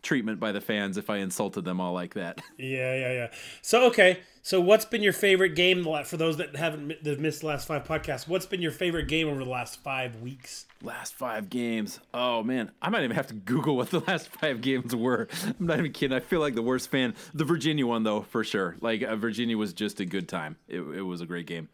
[0.05, 2.41] treatment by the fans if I insulted them all like that.
[2.57, 3.27] Yeah, yeah, yeah.
[3.61, 7.47] So okay, so what's been your favorite game for those that haven't that missed the
[7.47, 8.27] last five podcasts?
[8.27, 10.65] What's been your favorite game over the last five weeks?
[10.81, 11.99] Last five games.
[12.13, 15.27] Oh man, I might even have to Google what the last five games were.
[15.59, 16.15] I'm not even kidding.
[16.15, 17.13] I feel like the worst fan.
[17.33, 18.77] The Virginia one though, for sure.
[18.79, 20.55] Like uh, Virginia was just a good time.
[20.67, 21.67] It, it was a great game.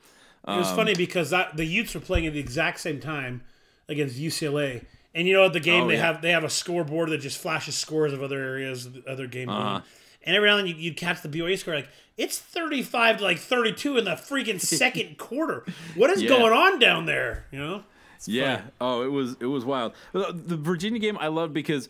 [0.46, 3.44] Um, it was funny because that, the Utes were playing at the exact same time
[3.88, 6.06] against UCLA and you know at the game oh, they yeah.
[6.06, 9.50] have they have a scoreboard that just flashes scores of other areas, other game.
[9.50, 9.82] Uh-huh.
[10.24, 13.18] And every now and then you, would catch the BYU score like it's thirty five
[13.18, 15.66] to like thirty two in the freaking second quarter.
[15.96, 16.30] What is yeah.
[16.30, 17.48] going on down there?
[17.52, 17.84] You know?
[18.16, 18.58] It's yeah.
[18.58, 18.72] Funny.
[18.80, 19.94] Oh, it was it was wild.
[20.14, 21.90] The Virginia game I loved because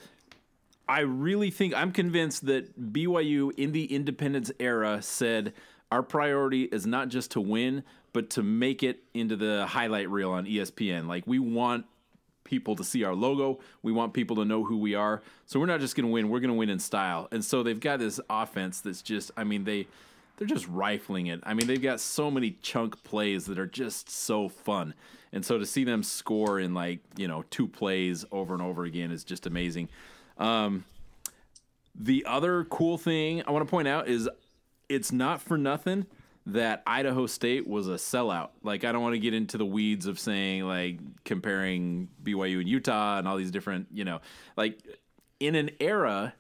[0.88, 5.54] I really think I'm convinced that BYU in the independence era said
[5.92, 10.32] our priority is not just to win, but to make it into the highlight reel
[10.32, 11.08] on ESPN.
[11.08, 11.86] Like we want
[12.44, 13.60] people to see our logo.
[13.82, 15.22] We want people to know who we are.
[15.46, 17.28] So we're not just going to win, we're going to win in style.
[17.32, 19.88] And so they've got this offense that's just, I mean, they
[20.38, 21.40] they're just rifling it.
[21.44, 24.96] I mean, they've got so many chunk plays that are just so fun.
[25.32, 28.84] And so to see them score in like, you know, two plays over and over
[28.84, 29.88] again is just amazing.
[30.40, 30.86] Um,
[31.94, 34.28] the other cool thing I want to point out is
[34.90, 36.08] it's not for nothing
[36.48, 38.50] that Idaho State was a sellout.
[38.64, 42.70] Like I don't want to get into the weeds of saying like comparing BYU and
[42.70, 44.22] Utah and all these different, you know,
[44.58, 44.82] like
[45.40, 46.34] in an era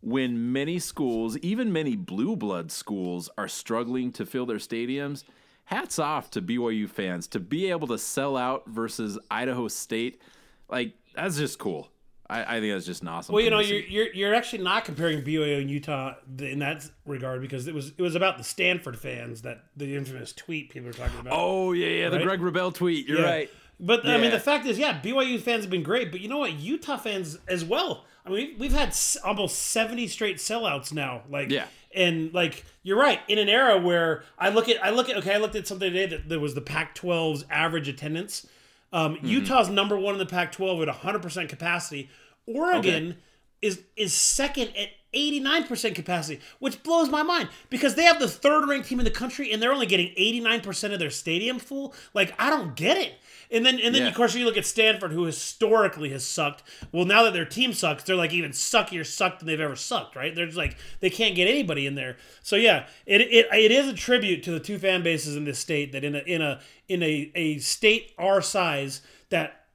[0.00, 5.24] when many schools, even many blue blood schools are struggling to fill their stadiums,
[5.64, 10.20] hats off to BYU fans to be able to sell out versus Idaho State.
[10.68, 11.90] Like that's just cool.
[12.30, 13.34] I, I think that's just an awesome.
[13.34, 17.40] Well, you know, you're, you're you're actually not comparing BYU and Utah in that regard
[17.42, 20.94] because it was it was about the Stanford fans that the infamous tweet people were
[20.94, 21.34] talking about.
[21.36, 22.26] Oh yeah, yeah, the Right?
[22.26, 23.06] Greg Wrubell tweet.
[23.06, 23.26] You're Yeah.
[23.26, 23.50] right.
[23.80, 26.38] But I mean, the fact is, yeah, BYU fans have been great, but you know
[26.38, 26.52] what?
[26.54, 28.04] Utah fans as well.
[28.24, 31.24] I mean, we've, we've had almost seventy straight sellouts now.
[31.28, 31.66] Like, Yeah.
[31.94, 35.34] and like you're right in an era where I look at I look at okay,
[35.34, 38.46] I looked at something today that, there was the Pac-12's average attendance.
[38.94, 39.26] Um, Mm-hmm.
[39.26, 42.08] Utah's number one in the Pac-12 at 100 percent capacity.
[42.46, 43.16] Oregon
[43.60, 48.68] is is second at 89% capacity, which blows my mind because they have the third
[48.68, 51.94] ranked team in the country and they're only getting 89% of their stadium full.
[52.12, 53.14] Like I don't get it.
[53.50, 54.08] And then and then Yeah.
[54.08, 56.62] of course you look at Stanford who historically has sucked.
[56.92, 60.16] Well, now that their team sucks, they're like even suckier sucked than they've ever sucked,
[60.16, 60.34] right?
[60.34, 62.16] They're just like they can't get anybody in there.
[62.42, 65.58] So yeah, it, it, it is a tribute to the two fan bases in this
[65.58, 69.66] state that in a in a in a, a state our size that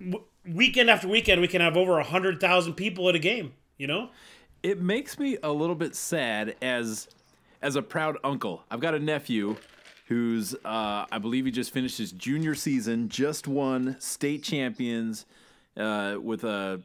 [0.00, 3.52] w- weekend after weekend we can have over a hundred thousand people at a game.
[3.78, 4.10] You know?
[4.62, 7.08] It makes me a little bit sad as
[7.60, 8.64] as a proud uncle.
[8.70, 9.56] I've got a nephew
[10.06, 15.26] who's uh, I believe he just finished his junior season, just won state champions
[15.76, 16.80] uh, with a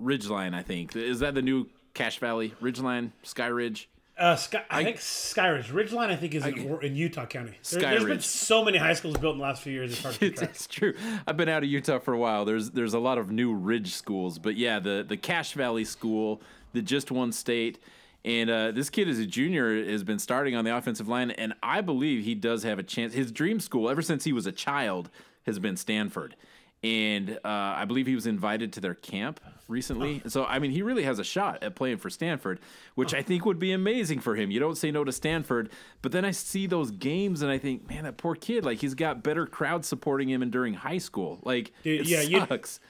[0.00, 0.54] Ridgeline.
[0.54, 3.88] I think is that the new Cache Valley Ridgeline Sky Ridge.
[4.16, 6.08] Uh, Sky, I, think Skyridge Ridgeline.
[6.08, 7.58] I think is in, Or- in Utah County.
[7.68, 9.90] There, there's been so many high schools built in the last few years.
[9.90, 10.50] It's hard to keep It's, track.
[10.50, 10.94] it's true.
[11.26, 12.44] I've been out of Utah for a while.
[12.44, 16.40] There's there's a lot of new ridge schools, but yeah, the the Cache Valley school
[16.74, 17.78] that just one state,
[18.24, 21.54] and uh, this kid is a junior has been starting on the offensive line, and
[21.62, 23.14] I believe he does have a chance.
[23.14, 25.10] His dream school, ever since he was a child,
[25.46, 26.36] has been Stanford,
[26.82, 30.20] and uh, I believe he was invited to their camp recently.
[30.26, 32.60] So I mean, he really has a shot at playing for Stanford,
[32.94, 34.50] which I think would be amazing for him.
[34.50, 35.70] You don't say no to Stanford,
[36.02, 38.64] but then I see those games and I think, man, that poor kid.
[38.66, 41.40] Like he's got better crowd supporting him and during high school.
[41.44, 42.46] Like Dude, it yeah, you-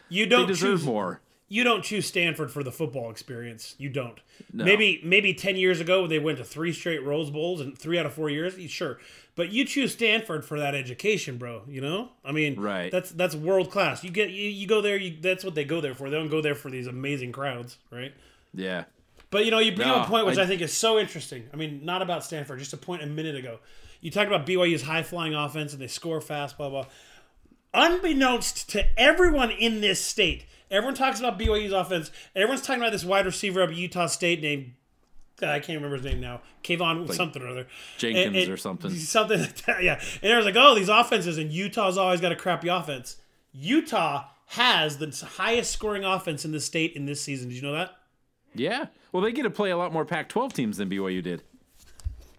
[0.09, 1.21] you don't They deserve choose- more.
[1.49, 3.75] You don't choose Stanford for the football experience.
[3.79, 4.19] You don't.
[4.53, 7.99] Maybe maybe ten years ago when they went to three straight Rose Bowls and three
[7.99, 8.55] out of four years.
[8.71, 8.99] Sure,
[9.37, 11.63] but you choose Stanford for that education, bro.
[11.69, 12.91] You know, I mean, Right.
[12.91, 14.03] That's that's world class.
[14.03, 14.97] You get you, you go there.
[14.97, 16.09] You, that's what they go there for.
[16.09, 18.15] They don't go there for these amazing crowds, right?
[18.55, 18.85] Yeah.
[19.31, 20.99] But you know, you bring No, up a point which I, I- think is so
[20.99, 21.45] interesting.
[21.53, 23.59] I mean, not about Stanford, just a point a minute ago.
[24.01, 26.87] You talked about BYU's high flying offense and they score fast, blah blah.
[27.73, 32.11] Unbeknownst to everyone in this state, everyone talks about BYU's offense.
[32.35, 34.73] Everyone's talking about this wide receiver up at Utah State named
[35.43, 36.43] uh, I can't remember his name now.
[36.63, 37.67] Kayvon something or other.
[37.99, 38.91] Jenkins And- and- or something.
[38.95, 39.95] Something like that, yeah.
[40.23, 43.17] And everyone's like, oh, these offenses, and Utah's always got a crappy offense.
[43.53, 47.49] Utah has the highest scoring offense in the state in this season.
[47.49, 47.91] Did you know that?
[48.55, 48.87] Yeah.
[49.11, 51.43] Well, they get to play a lot more Pac-12 teams than BYU did.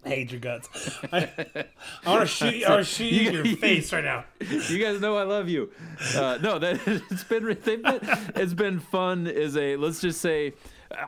[0.05, 0.69] I hate your guts.
[1.11, 1.29] I,
[2.05, 2.69] I want to shoot.
[2.69, 4.25] I shoot you in your face right now.
[4.39, 5.71] you guys know I love you.
[6.15, 7.81] Uh, no, that it's been, been
[8.35, 10.53] it's been fun Is a let's just say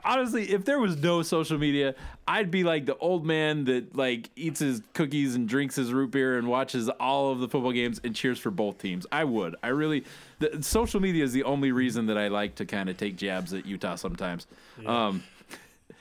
[0.04, 1.94] honestly, if there was no social media,
[2.28, 6.12] I'd be like the old man that like eats his cookies and drinks his root
[6.12, 9.06] beer and watches all of the football games and cheers for both teams.
[9.12, 9.56] I would.
[9.62, 10.04] I really
[10.40, 13.54] the, social media is the only reason that I like to kind of take jabs
[13.54, 14.48] at Utah sometimes.
[14.86, 15.24] Um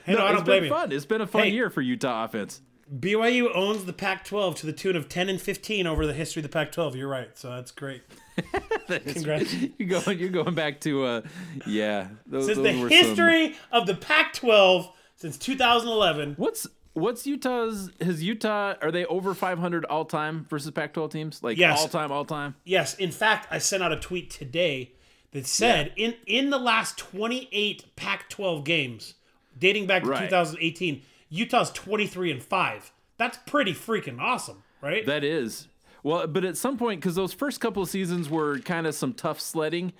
[0.05, 0.73] Hey, no, I don't blame been you.
[0.73, 0.91] fun.
[0.93, 1.49] It's been a fun Hey.
[1.49, 2.61] year for Utah offense.
[2.93, 6.43] BYU owns the Pac-12 to the tune of 10 and 15 over the history of
[6.43, 6.95] the Pac-12.
[6.95, 8.01] You're right, so that's great.
[8.87, 9.53] Congrats.
[9.77, 11.21] You're going you're going back to uh
[11.65, 12.09] yeah.
[12.27, 16.35] Those, Since those the were some- history of the Pac-12 since 2011.
[16.37, 21.57] What's what's Utah's has Utah are they over 500 all time versus Pac-12 teams like
[21.57, 21.81] Yes.
[21.81, 22.55] all time all time?
[22.63, 24.91] Yes, in fact, I sent out a tweet today
[25.31, 29.15] that said in in the last 28 Pac-12 games
[29.57, 30.29] dating back to Right.
[30.29, 32.91] 2018, Utah's 23 and 5.
[33.17, 35.05] That's pretty freaking awesome, right?
[35.05, 35.67] That is.
[36.03, 39.13] Well, but at some point cuz those first couple of seasons were kind of some
[39.13, 39.93] tough sledding.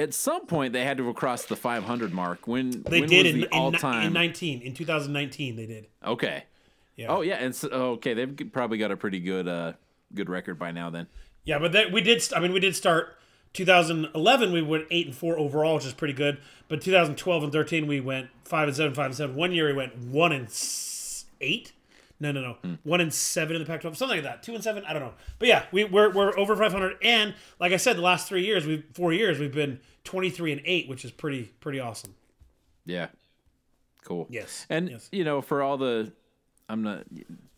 [0.00, 2.48] At some point they had to cross the 500 mark.
[2.48, 5.86] When they when did was in, the all time in 19 in 2019 they did.
[6.04, 6.44] Okay.
[6.96, 7.06] Yeah.
[7.08, 9.72] Oh yeah, and so, okay, they've probably got a pretty good uh
[10.14, 11.06] good record by now then.
[11.44, 12.22] Yeah, but that we did.
[12.22, 13.16] st- I mean, we did start
[13.54, 14.52] 2011.
[14.52, 16.38] We went eight and four overall, which is pretty good.
[16.68, 19.36] But 2012 and 13, we went five and seven, five and seven.
[19.36, 20.48] One year we went one and
[21.40, 21.72] eight.
[22.20, 22.52] No, no, no.
[22.62, 22.74] Hmm.
[22.84, 24.42] One and seven in the Pac-12, something like that.
[24.42, 25.14] Two and seven, I don't know.
[25.38, 28.66] But yeah, we, we're we're over 500, and like I said, the last three years,
[28.66, 32.14] we've four years, we've been 23 and eight, which is pretty pretty awesome.
[32.86, 33.08] Yeah.
[34.04, 34.26] Cool.
[34.28, 35.08] Yes, And yes.
[35.12, 36.12] you know, for all the
[36.68, 37.04] I'm not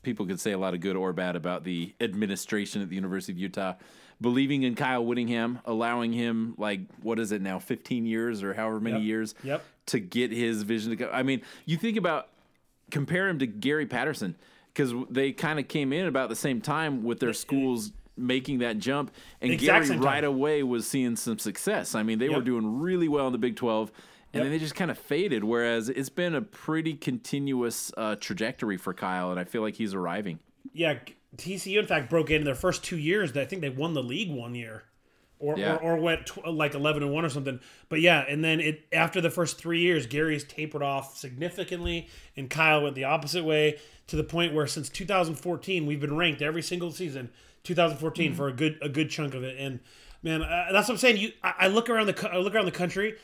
[0.03, 3.33] people could say a lot of good or bad about the administration at the University
[3.33, 3.75] of Utah.
[4.20, 8.81] Believing in Kyle Whittingham, allowing him like what is it now, 15 years or however
[8.81, 9.05] many Yep.
[9.07, 9.64] years Yep.
[9.87, 11.11] to get his vision to go.
[11.12, 12.29] I mean, you think about
[12.90, 14.37] compare him to Gary Patterson
[14.72, 18.79] because they kind of came in about the same time with their schools making that
[18.79, 19.11] jump,
[19.42, 21.94] and Exact Gary right away was seeing some success.
[21.94, 23.92] I mean, they were doing really well in the Big Twelve.
[24.33, 25.44] And then they just kind of faded.
[25.44, 29.94] Whereas it's been a pretty continuous uh, trajectory for Kyle, and I feel like he's
[29.94, 30.40] arriving.
[30.74, 30.98] Yeah,
[31.37, 33.37] TCU in fact broke in their first two years.
[33.37, 34.85] I think they won the league one year,
[35.38, 35.77] or Yeah.
[35.77, 37.61] or, or went tw- like eleven and one or something.
[37.88, 42.49] But yeah, and then it after the first three years, Gary's tapered off significantly, and
[42.51, 46.62] Kyle went the opposite way to the point where since 2014 we've been ranked every
[46.62, 47.31] single season.
[47.64, 49.81] 2014 for a good a good chunk of it, and
[50.22, 51.16] man, uh, that's what I'm saying.
[51.16, 53.16] You, I, I look around the I look around the country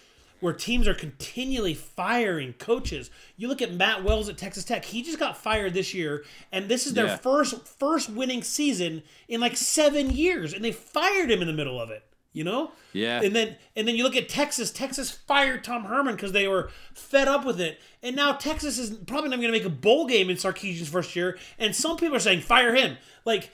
[0.42, 3.10] where teams are continually firing coaches.
[3.36, 6.68] You look at Matt Wells at Texas Tech; he just got fired this year, and
[6.68, 7.16] this is their Yeah.
[7.16, 11.80] first first winning season in like seven years, and they fired him in the middle
[11.80, 12.04] of it.
[12.34, 12.72] You know?
[12.94, 13.20] Yeah.
[13.22, 14.70] And then and then you look at Texas.
[14.72, 18.90] Texas fired Tom Herman because they were fed up with it, and now Texas is
[18.90, 21.38] probably not going to make a bowl game in Sarkisian's first year.
[21.58, 22.96] And some people are saying fire him.
[23.26, 23.50] Like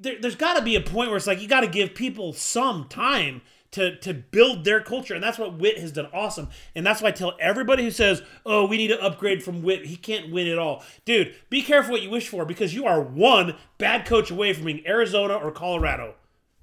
[0.00, 2.32] there, there's got to be a point where it's like you got to give people
[2.32, 6.48] some time to to build their culture, and that's what Whit has done awesome.
[6.74, 9.86] And that's why I tell everybody who says, "Oh, we need to upgrade from Whit.
[9.86, 13.00] He can't win at all." Dude, be careful what you wish for because you are
[13.00, 16.14] one bad coach away from being Arizona or Colorado.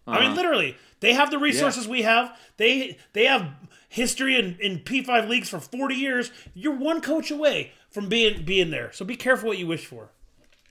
[0.06, 0.36] I mean, uh-huh.
[0.36, 2.38] literally, they have the resources we have.
[2.58, 3.50] They they have
[3.94, 6.32] history in, in P5 leagues for 40 years.
[6.56, 8.92] You're one coach away from being being there.
[8.92, 10.10] So be careful what you wish for.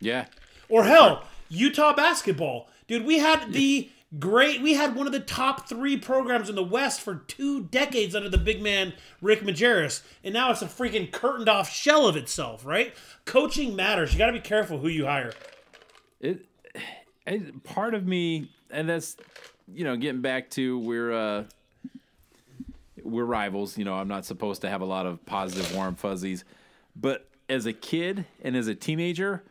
[0.00, 0.26] Yeah.
[0.68, 2.68] Or hell, Utah basketball.
[2.88, 6.62] Dude, we had the great we had one of the top 3 programs in the
[6.62, 11.10] West for 2 decades under the big man Rick Majerus, and now it's a freaking
[11.10, 12.94] curtained off shell of itself, right?
[13.24, 14.12] Coaching matters.
[14.12, 15.32] You got to be careful who you hire.
[16.20, 16.46] It,
[17.26, 19.16] it part of me, and that's
[19.72, 21.44] you know getting back to we're uh,
[23.02, 23.78] we're rivals.
[23.78, 26.44] You know, I'm not supposed to have a lot of positive warm fuzzies,
[26.94, 29.42] but as a kid and as a teenager,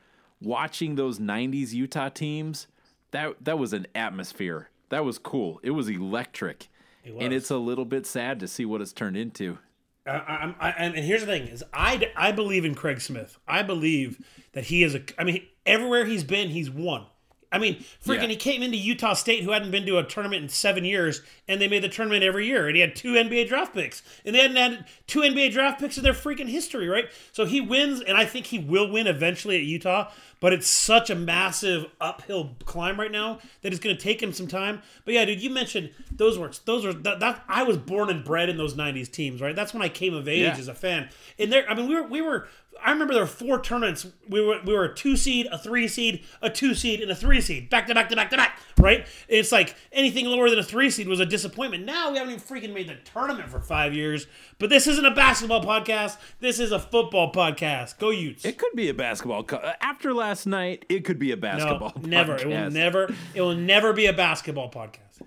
[0.41, 2.67] watching those '90s Utah teams,
[3.11, 4.69] that that was an atmosphere.
[4.89, 5.59] That was cool.
[5.63, 6.67] It was electric,
[7.05, 7.31] and was.
[7.31, 9.57] it's a little bit sad to see what it's turned into.
[10.05, 13.37] I, I, I, and and here's the thing: is I, I believe in Craig Smith.
[13.47, 14.19] I believe
[14.53, 15.01] that he is a.
[15.17, 17.05] I mean, everywhere he's been, he's won.
[17.53, 18.27] I mean, freaking, Yeah.
[18.27, 21.59] he came into Utah State, who hadn't been to a tournament in seven years, and
[21.59, 24.39] they made the tournament every year, and he had two NBA draft picks, and they
[24.39, 27.09] hadn't had two NBA draft picks in their freaking history, right?
[27.33, 30.09] So he wins, and I think he will win eventually at Utah.
[30.41, 34.33] But it's such a massive uphill climb right now that it's going to take him
[34.33, 34.81] some time.
[35.05, 36.59] But yeah, dude, you mentioned those words.
[36.65, 37.43] Those are that, that.
[37.47, 39.55] I was born and bred in those '90s teams, right?
[39.55, 40.57] That's when I came of age Yeah.
[40.57, 41.09] as a fan.
[41.39, 42.47] And there, I mean, we were we were.
[42.83, 44.07] I remember there were four tournaments.
[44.27, 47.15] We were we were a two seed, a three seed, a two seed, and a
[47.15, 48.57] three seed, back to back to back to back.
[48.79, 49.05] Right?
[49.27, 51.85] It's like anything lower than a three seed was a disappointment.
[51.85, 54.25] Now we haven't even freaking made the tournament for five years.
[54.57, 56.17] But this isn't a basketball podcast.
[56.39, 57.99] This is a football podcast.
[57.99, 58.45] Go Utes.
[58.45, 59.43] It could be a basketball.
[59.43, 61.93] Co- uh, after last night, it could be a no, basketball.
[62.03, 62.35] never.
[62.35, 62.73] It will podcast.
[62.73, 63.15] never.
[63.33, 65.21] It will never be a basketball podcast.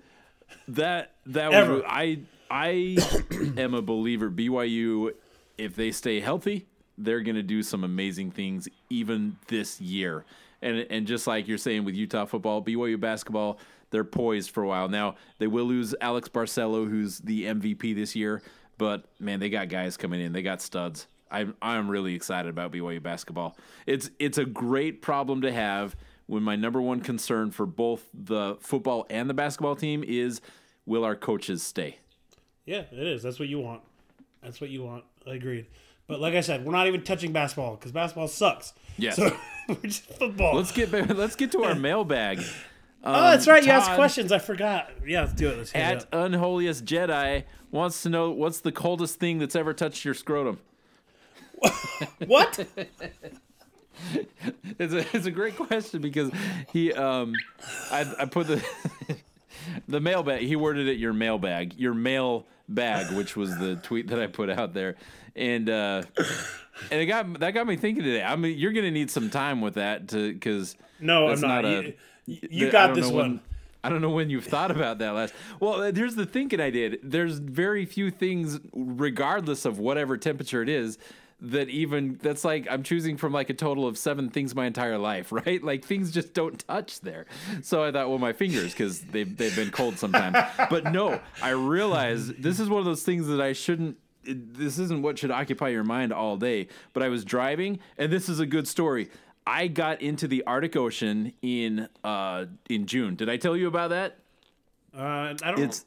[0.67, 1.73] That that Ever.
[1.75, 2.97] was I I
[3.57, 4.29] am a believer.
[4.31, 5.11] BYU,
[5.57, 6.65] if they stay healthy,
[6.97, 10.25] they're gonna do some amazing things even this year.
[10.61, 13.59] And and just like you're saying with Utah football, BYU basketball,
[13.91, 14.89] they're poised for a while.
[14.89, 18.41] Now they will lose Alex Barcelo, who's the MVP this year,
[18.77, 20.33] but man, they got guys coming in.
[20.33, 21.07] They got studs.
[21.31, 23.57] I'm I'm really excited about BYU basketball.
[23.85, 25.95] It's it's a great problem to have
[26.27, 30.41] when my number one concern for both the football and the basketball team is
[30.85, 31.97] will our coaches stay?
[32.65, 33.21] Yeah, it is.
[33.23, 33.81] That's what you want.
[34.41, 35.03] That's what you want.
[35.27, 35.67] I agreed.
[36.07, 38.73] But like I said, we're not even touching basketball because basketball sucks.
[38.97, 39.15] Yes.
[39.15, 39.35] So
[39.67, 40.55] we're just football.
[40.55, 42.39] Let's get back- let's get to our mailbag.
[43.03, 43.63] oh, that's right.
[43.63, 44.31] You asked um, questions.
[44.31, 44.91] I forgot.
[45.05, 45.57] Yeah, let's do it.
[45.57, 49.73] Let's hit it At unholiest Jedi wants to know what's the coldest thing that's ever
[49.73, 50.59] touched your scrotum.
[52.27, 52.65] What?
[54.77, 56.29] It's a it's a great question because
[56.73, 57.33] he um
[57.91, 58.63] I I put the
[59.87, 64.19] the mailbag he worded it your mailbag your mail bag which was the tweet that
[64.19, 64.95] I put out there
[65.35, 66.03] and uh
[66.91, 69.61] and it got that got me thinking today I mean you're gonna need some time
[69.61, 71.63] with that to because No, I'm not.
[71.63, 71.95] not you
[72.27, 73.15] a- you I got this one.
[73.15, 73.39] when-
[73.83, 75.31] I don't know when you've thought about that last.
[75.59, 76.97] Well, uh, here's the thinking I did.
[77.03, 80.97] There's very few things, regardless of whatever temperature it is,
[81.51, 84.97] that even that's like I'm choosing from like a total of seven things my entire
[84.97, 85.63] life, right?
[85.63, 87.25] Like things just don't touch there.
[87.61, 90.37] So I thought, well, my fingers because they've they've been cold sometimes.
[90.69, 93.97] but no, I realize this is one of those things that I shouldn't.
[94.23, 96.67] This isn't what should occupy your mind all day.
[96.93, 99.09] But I was driving, and this is a good story.
[99.47, 103.15] I got into the Arctic Ocean in uh in June.
[103.15, 104.17] Did I tell you about that?
[104.97, 105.59] Uh, I don't.
[105.59, 105.85] It's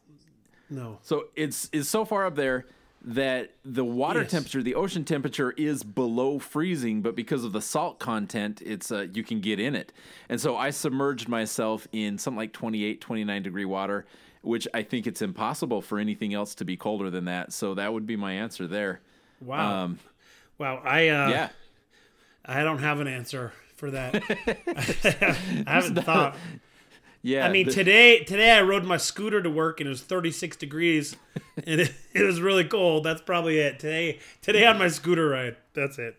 [0.70, 0.98] no.
[1.02, 2.66] so it's it's so far up there
[3.00, 4.30] that the water Yes.
[4.32, 9.06] temperature, the ocean temperature, is below freezing, but because of the salt content, it's uh,
[9.12, 9.92] you can get in it.
[10.28, 14.04] And so I submerged myself in something like 28, 29 degree water,
[14.42, 17.52] which I think it's impossible for anything else to be colder than that.
[17.52, 19.00] So that would be my answer there.
[19.40, 19.84] Wow.
[19.84, 19.98] Um,
[20.58, 20.80] wow.
[20.84, 21.48] I uh, yeah.
[22.44, 24.14] I don't have an answer for that.
[24.26, 26.36] I haven't thought.
[27.22, 27.46] Yeah.
[27.46, 30.56] I mean, the- today today I rode my scooter to work and it was 36
[30.56, 31.16] degrees
[31.66, 33.04] and it, it was really cold.
[33.04, 33.78] That's probably it.
[33.78, 35.56] Today today on my scooter ride.
[35.74, 36.16] That's it.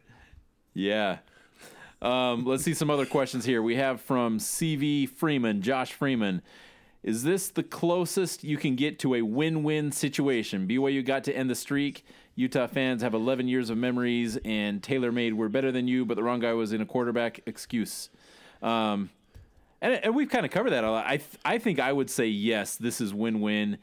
[0.74, 1.18] Yeah.
[2.02, 3.62] Um, let's see some other questions here.
[3.62, 6.42] We have from CV Freeman, Josh Freeman.
[7.04, 10.68] Is this the closest you can get to a win win situation?
[10.68, 12.06] BYU got to end the streak.
[12.36, 16.16] Utah fans have 11 years of memories, and Taylor made we're better than you, but
[16.16, 18.10] the wrong guy was in a quarterback excuse.
[18.62, 19.10] Um,
[19.82, 21.06] and, and we've kind of covered that a lot.
[21.06, 23.78] I, th- I think I would say yes, this is win win.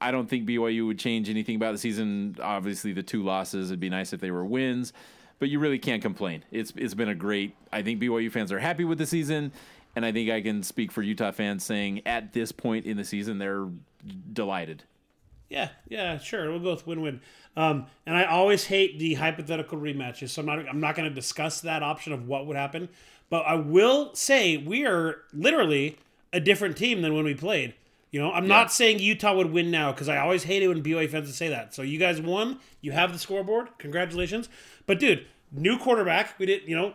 [0.00, 2.36] I don't think BYU would change anything about the season.
[2.40, 4.92] Obviously, the two losses, it'd be nice if they were wins,
[5.38, 6.44] but you really can't complain.
[6.50, 9.52] It's It's been a great, I think BYU fans are happy with the season,
[9.96, 13.04] and I think I can speak for Utah fans saying at this point in the
[13.04, 13.66] season, they're
[14.32, 14.84] delighted.
[15.48, 16.50] Yeah, yeah, sure.
[16.50, 17.20] We'll go with win-win.
[17.56, 20.68] Um, and I always hate the hypothetical rematches, so I'm not.
[20.68, 22.88] I'm not going to discuss that option of what would happen.
[23.30, 25.98] But I will say we are literally
[26.32, 27.74] a different team than when we played.
[28.10, 30.82] You know, I'm not saying Utah would win now because I always hate it when
[30.82, 31.74] BYU fans say that.
[31.74, 32.58] So you guys won.
[32.80, 33.68] You have the scoreboard.
[33.78, 34.48] Congratulations.
[34.86, 36.38] But dude, new quarterback.
[36.38, 36.62] We did.
[36.66, 36.94] You know,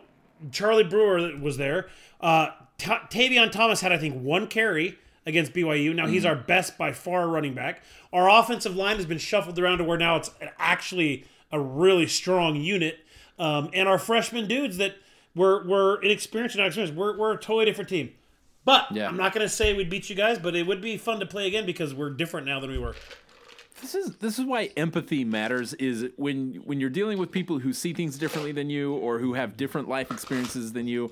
[0.52, 1.88] Charlie Brewer was there.
[2.20, 2.48] Uh,
[2.80, 5.94] Ta Tavion Thomas had I think one carry against BYU.
[5.96, 7.84] Now he's our best by far running back.
[8.12, 12.56] Our offensive line has been shuffled around to where now it's actually a really strong
[12.56, 13.00] unit.
[13.38, 14.96] Um, and our freshman dudes that
[15.36, 16.96] were were inexperienced and not experienced.
[16.98, 18.12] We're, we're a totally different team.
[18.66, 19.08] But Yeah.
[19.08, 21.26] I'm not going to say we'd beat you guys, but it would be fun to
[21.26, 22.96] play again because we're different now than we were.
[23.82, 25.74] This is this is why empathy matters.
[25.74, 29.34] Is when when you're dealing with people who see things differently than you or who
[29.34, 31.12] have different life experiences than you.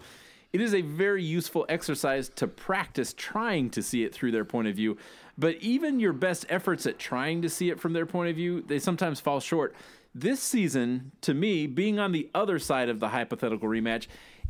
[0.53, 4.67] It is a very useful exercise to practice trying to see it through their point
[4.67, 4.97] of view.
[5.37, 8.61] But even your best efforts at trying to see it from their point of view,
[8.61, 9.73] they sometimes fall short.
[10.13, 14.07] This season, to me, being on the other side of the hypothetical rematch,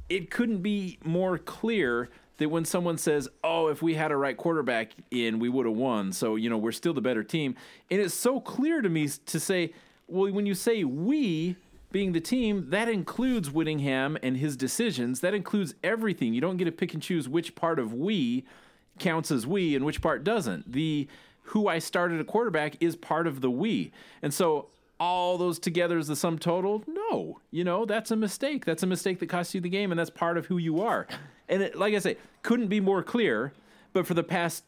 [0.09, 4.36] it couldn't be more clear that when someone says, "Oh, if we had a right
[4.36, 7.55] quarterback in, we would have won." So you know we're still the better team,
[7.91, 9.74] and it's so clear to me to say,
[10.07, 11.55] well, when you say we
[11.91, 15.20] being the team, that includes Whittingham and his decisions.
[15.20, 16.34] That includes everything.
[16.34, 18.45] You don't get to pick and choose which part of we
[18.97, 20.72] counts as we and which part doesn't.
[20.72, 21.07] The
[21.43, 23.91] who I started a quarterback is part of the we,
[24.22, 24.68] and so
[25.02, 26.84] all those together is the sum total?
[26.88, 27.39] No.
[27.49, 28.66] You know, that's a mistake.
[28.66, 31.08] That's a mistake that costs you the game, and that's part of who you are.
[31.49, 33.52] And it, like I say, couldn't be more clear.
[33.93, 34.64] But for the past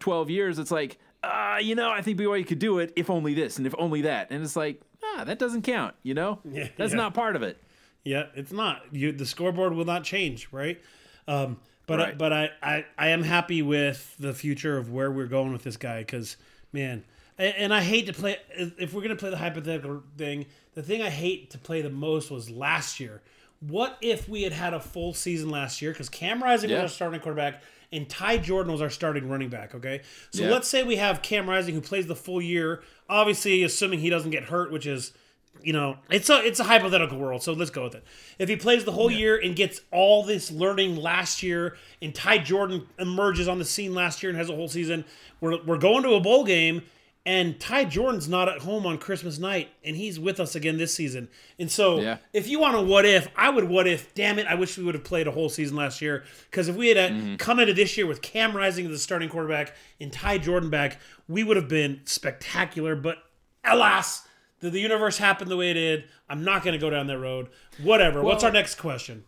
[0.00, 3.32] 12 years, it's like, uh, you know, I think BYU could do it if only
[3.32, 4.28] this and if only that.
[4.30, 6.38] And it's like, ah, that doesn't count, you know?
[6.52, 6.96] Yeah, that's yeah.
[6.98, 7.56] not part of it.
[8.04, 8.82] Yeah, it's not.
[8.92, 10.80] You the scoreboard will not change, right?
[11.26, 12.18] Um, but Right.
[12.18, 15.76] but I, I I am happy with the future of where we're going with this
[15.78, 16.36] guy because
[16.72, 17.04] man,
[17.38, 20.46] and, I hate to play if we're gonna play the hypothetical thing.
[20.74, 23.22] The thing I hate to play the most was last year.
[23.60, 25.92] What if we had had a full season last year?
[25.92, 26.82] Because Cam Rising Yeah.
[26.82, 29.74] was our starting quarterback and Ty Jordan was our starting running back.
[29.74, 30.50] Okay, so Yeah.
[30.50, 34.30] let's say we have Cam Rising who plays the full year, obviously assuming he doesn't
[34.30, 35.12] get hurt, which is
[35.60, 38.04] you know, it's a it's a hypothetical world, so let's go with it.
[38.38, 42.38] If he plays the whole year and gets all this learning last year, and Ty
[42.38, 45.04] Jordan emerges on the scene last year and has a whole season,
[45.40, 46.82] we're we're going to a bowl game,
[47.26, 50.94] and Ty Jordan's not at home on Christmas night, and he's with us again this
[50.94, 51.28] season.
[51.58, 52.16] And so, Yeah.
[52.32, 54.14] if you want a what if, I would what if.
[54.14, 56.76] Damn it, I wish we would have played a whole season last year because if
[56.76, 60.10] we had uh, come into this year with Cam Rising as the starting quarterback and
[60.12, 60.98] Ty Jordan back,
[61.28, 62.96] we would have been spectacular.
[62.96, 63.18] But
[63.64, 64.26] alas,
[64.60, 66.04] the, the universe happened the way it did.
[66.30, 67.48] I'm not going to go down that road.
[67.82, 68.22] Whatever.
[68.22, 69.24] What's our next question?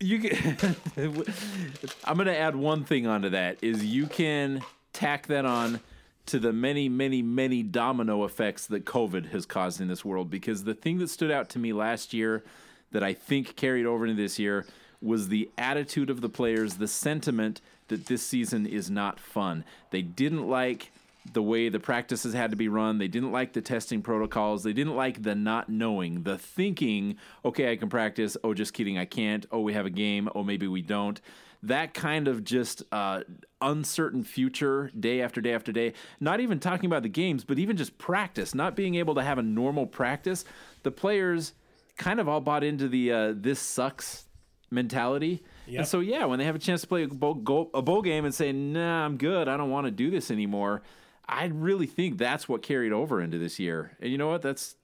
[0.00, 0.56] You can,
[2.04, 4.62] I'm going to add one thing onto that is you can
[4.92, 5.80] tack that on
[6.28, 10.30] to the many, many, many domino effects that COVID has caused in this world.
[10.30, 12.44] Because the thing that stood out to me last year
[12.92, 14.66] that I think carried over into this year
[15.00, 19.64] was the attitude of the players, the sentiment that this season is not fun.
[19.90, 20.90] They didn't like
[21.32, 22.98] the way the practices had to be run.
[22.98, 24.62] They didn't like the testing protocols.
[24.62, 28.36] They didn't like the not knowing, the thinking, okay, I can practice.
[28.42, 29.46] Oh, just kidding, I can't.
[29.52, 30.28] Oh, we have a game.
[30.34, 31.20] Oh, maybe we don't.
[31.62, 33.22] That kind of just uh,
[33.60, 35.94] uncertain future day after day after day.
[36.20, 39.38] Not even talking about the games, but even just practice, not being able to have
[39.38, 40.44] a normal practice.
[40.84, 41.54] The players
[41.96, 44.28] kind of all bought into the uh, this sucks
[44.70, 45.42] mentality.
[45.66, 45.78] Yep.
[45.78, 48.02] And so, yeah, when they have a chance to play a bowl, go, a bowl
[48.02, 50.82] game and say, nah, I'm good, I don't want to do this anymore,
[51.26, 53.96] I really think that's what carried over into this year.
[54.00, 54.42] And you know what?
[54.42, 54.76] That's,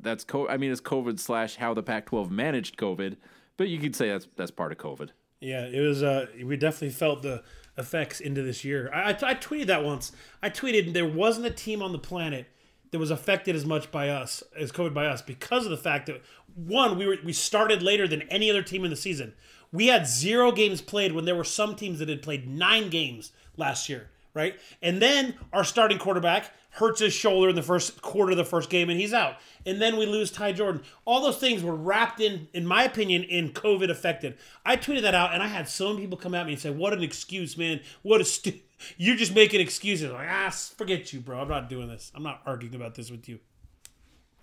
[0.00, 3.16] that's, co- I mean, it's COVID slash how the Pac 12 managed COVID,
[3.56, 5.10] but you could say that's, that's part of COVID.
[5.40, 6.02] Yeah, it was.
[6.02, 7.42] Uh, we definitely felt the
[7.78, 8.90] effects into this year.
[8.92, 10.12] I, I, I tweeted that once.
[10.42, 12.46] I tweeted there wasn't a team on the planet
[12.90, 16.06] that was affected as much by us as COVID by us because of the fact
[16.06, 16.20] that
[16.54, 19.32] one we were we started later than any other team in the season.
[19.72, 23.32] We had zero games played when there were some teams that had played nine games
[23.56, 24.58] last year, right?
[24.82, 28.70] And then our starting quarterback hurts his shoulder in the first quarter of the first
[28.70, 29.36] game and he's out.
[29.66, 30.82] And then we lose Ty Jordan.
[31.04, 34.38] All those things were wrapped in, in my opinion, in COVID affected.
[34.64, 36.70] I tweeted that out and I had so many people come at me and say,
[36.70, 37.80] What an excuse, man.
[38.02, 38.60] What a stu-
[38.96, 40.10] you're just making excuses.
[40.10, 41.40] I'm like, ah, forget you, bro.
[41.40, 42.12] I'm not doing this.
[42.14, 43.40] I'm not arguing about this with you.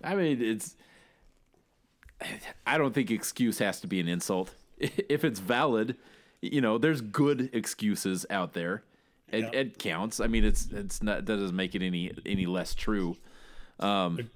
[0.02, 0.76] I mean, it's.
[2.66, 4.54] I don't think excuse has to be an insult.
[5.08, 5.96] If it's valid,
[6.40, 8.84] you know, there's good excuses out there.
[9.30, 9.50] It, Yeah.
[9.60, 10.20] it counts.
[10.20, 13.16] I mean, it's it's not that doesn't make it any any less true.
[13.80, 14.30] Um,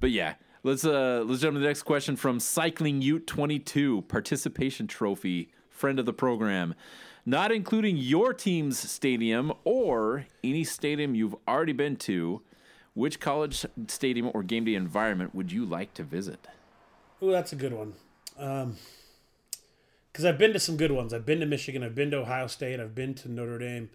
[0.00, 4.02] but yeah, let's uh let's jump to the next question from Cycling Ute twenty two
[4.02, 6.74] participation trophy friend of the program,
[7.26, 12.42] not including your team's stadium or any stadium you've already been to.
[12.96, 16.46] Which college stadium or game day environment would you like to visit?
[17.20, 17.94] Oh, that's a good one.
[20.14, 21.12] Because I've been to some good ones.
[21.12, 21.82] I've been to Michigan.
[21.82, 22.78] I've been to Ohio State.
[22.78, 23.90] I've been to Notre Dame.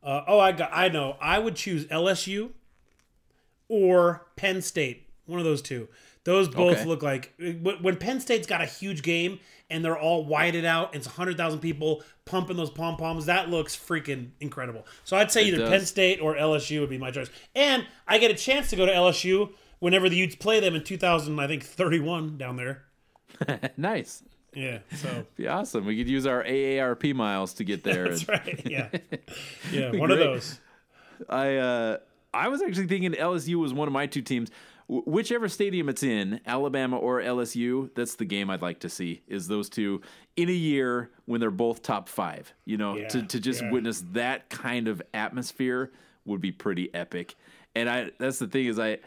[0.00, 0.70] Uh, oh, I got.
[0.72, 1.16] I know.
[1.20, 2.50] I would choose LSU
[3.68, 5.08] or Penn State.
[5.26, 5.88] One of those two.
[6.22, 6.84] Those both Okay.
[6.84, 7.32] look like
[7.82, 10.88] when Penn State's got a huge game and they're all whited out.
[10.94, 13.26] And it's hundred thousand people pumping those pom poms.
[13.26, 14.86] That looks freaking incredible.
[15.02, 15.70] So I'd say either does.
[15.70, 17.28] Penn State or LSU would be my choice.
[17.56, 19.50] And I get a chance to go to LSU
[19.80, 21.40] whenever the Utes play them in 2000.
[21.40, 22.84] I think 31 down there.
[23.76, 24.22] nice.
[24.56, 24.78] Yeah.
[24.96, 25.84] So Be awesome.
[25.84, 28.08] We could use our AARP miles to get there.
[28.08, 28.62] that's right.
[28.64, 28.88] Yeah.
[29.70, 29.92] Yeah.
[29.92, 30.58] One of those.
[31.28, 31.98] I uh,
[32.32, 34.50] I was actually thinking LSU was one of my two teams.
[34.86, 39.22] Wh- Whichever stadium it's in, Alabama or LSU, that's the game I'd like to see.
[39.28, 40.00] Is those two
[40.36, 42.52] in a year when they're both top five?
[42.64, 43.70] You know, to, to just yeah.
[43.70, 45.90] witness that kind of atmosphere
[46.24, 47.34] would be pretty epic.
[47.74, 48.98] And I that's the thing is I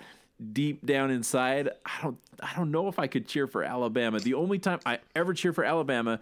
[0.54, 4.20] deep down inside, I don't I don't know if I could cheer for Alabama.
[4.20, 6.20] The only time I ever cheer for Alabama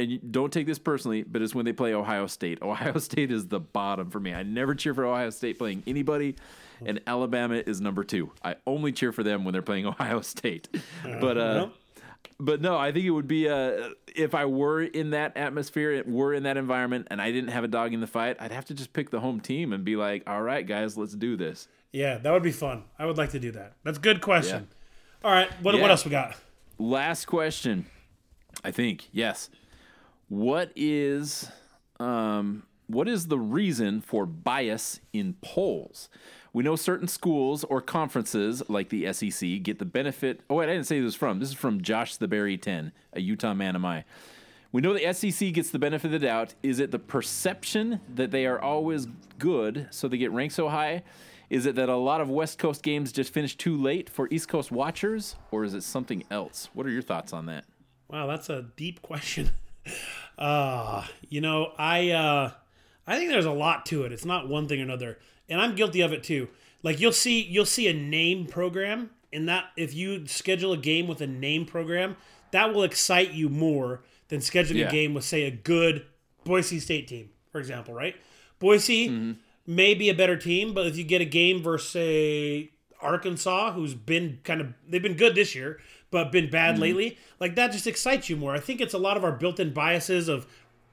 [0.00, 2.60] and don't take this personally, but it's when they play Ohio State.
[2.62, 4.32] Ohio State is the bottom for me.
[4.32, 6.36] I never cheer for Ohio State playing anybody,
[6.84, 8.32] and Alabama is number two.
[8.42, 10.68] I only cheer for them when they're playing Ohio State.
[11.04, 11.72] But uh, well.
[12.38, 16.32] but no, I think it would be uh, if I were in that atmosphere, were
[16.32, 18.74] in that environment, and I didn't have a dog in the fight, I'd have to
[18.74, 21.68] just pick the home team and be like, all right, guys, let's do this.
[21.92, 22.84] Yeah, that would be fun.
[22.98, 23.74] I would like to do that.
[23.84, 24.68] That's a good question.
[25.24, 25.50] All right.
[25.62, 25.80] What, Yeah.
[25.82, 26.36] what else we got?
[26.78, 27.86] Last question,
[28.64, 29.50] I think yes.
[30.28, 31.50] What is
[31.98, 36.08] um, what is the reason for bias in polls?
[36.52, 40.40] We know certain schools or conferences like the SEC get the benefit.
[40.48, 41.38] Oh, wait, I didn't say this was from.
[41.38, 44.04] This is from Josh the Berry 10, a Utah man am I.
[44.72, 46.54] We know the SEC gets the benefit of the doubt.
[46.62, 49.06] Is it the perception that they are always
[49.38, 51.02] good, so they get ranked so high?
[51.50, 54.48] Is it that a lot of West Coast games just finish too late for East
[54.48, 56.68] Coast watchers, or is it something else?
[56.72, 57.64] What are your thoughts on that?
[58.08, 59.50] Wow, that's a deep question.
[60.38, 62.52] Uh, you know, I uh
[63.06, 64.12] I think there's a lot to it.
[64.12, 65.18] It's not one thing or another.
[65.48, 66.48] And I'm guilty of it too.
[66.82, 71.06] Like you'll see you'll see a name program and that if you schedule a game
[71.06, 72.16] with a name program,
[72.52, 74.88] that will excite you more than scheduling Yeah.
[74.88, 76.06] a game with say a good
[76.44, 78.16] Boise State team, for example, right?
[78.60, 79.34] Boise may
[79.66, 84.38] be a better team, but if you get a game versus say Arkansas, who's been
[84.44, 85.80] kind of they've been good this year,
[86.10, 88.54] but been bad lately, like that just excites you more.
[88.54, 90.46] I think it's a lot of our built-in biases of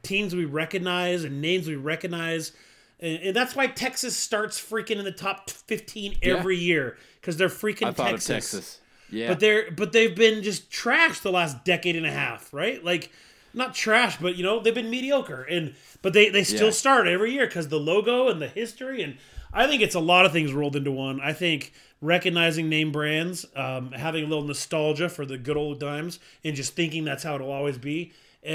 [0.03, 2.51] teams we recognize and names we recognize.
[2.99, 7.49] And, and that's why Texas starts freaking in the top 15 every year because they're
[7.49, 8.28] freaking Texas.
[8.28, 8.80] Texas.
[9.09, 12.84] Yeah, But they're but they've been just trashed the last decade and a half, right?
[12.84, 13.11] Like
[13.58, 16.72] not trash, but you know they've been mediocre, and but they they still Yeah.
[16.72, 19.18] start every year because the logo and the history, and
[19.53, 21.20] I think it's a lot of things rolled into one.
[21.22, 26.20] I think recognizing name brands, um, having a little nostalgia for the good old times,
[26.43, 28.14] and just thinking that's how it'll always be,
[28.45, 28.49] uh,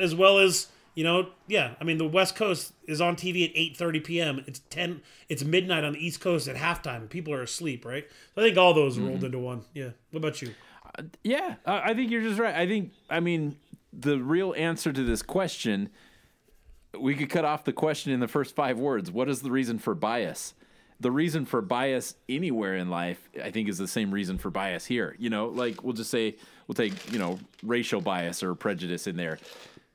[0.00, 1.74] as well as You know, yeah.
[1.80, 4.44] I mean, the West Coast is on TV at 8:30 p.m.
[4.48, 5.00] It's 10.
[5.28, 7.08] It's midnight on the East Coast at halftime.
[7.08, 8.04] People are asleep, right?
[8.34, 9.62] So I think all those rolled into one.
[9.72, 9.90] Yeah.
[10.10, 10.50] What about you?
[11.22, 12.54] Yeah, I I think you're just right.
[12.54, 13.56] I think, I mean,
[13.92, 15.90] the real answer to this question,
[16.98, 19.10] we could cut off the question in the first five words.
[19.10, 20.54] What is the reason for bias?
[20.98, 24.84] The reason for bias anywhere in life, I think, is the same reason for bias
[24.84, 25.16] here.
[25.18, 26.36] You know, like we'll just say,
[26.66, 29.38] we'll take, you know, racial bias or prejudice in there.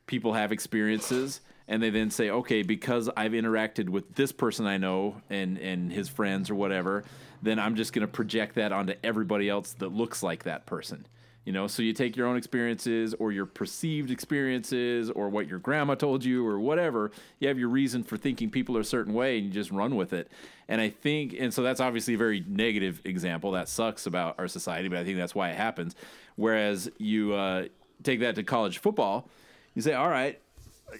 [0.08, 4.78] People have experiences and they then say, okay, because I've interacted with this person I
[4.78, 7.04] know and, and his friends or whatever,
[7.42, 11.06] then I'm just going to project that onto everybody else that looks like that person.
[11.46, 15.60] You know, so you take your own experiences or your perceived experiences or what your
[15.60, 17.12] grandma told you or whatever.
[17.40, 19.96] You have your reason for thinking people are a certain way and you just run
[19.96, 20.32] with it.
[20.68, 23.52] And I think, and so that's obviously a very negative example.
[23.52, 25.96] That sucks about our society, but I think that's why it happens.
[26.36, 27.66] Whereas you uh,
[28.02, 29.30] take that to college football,
[29.76, 30.42] you say, all right,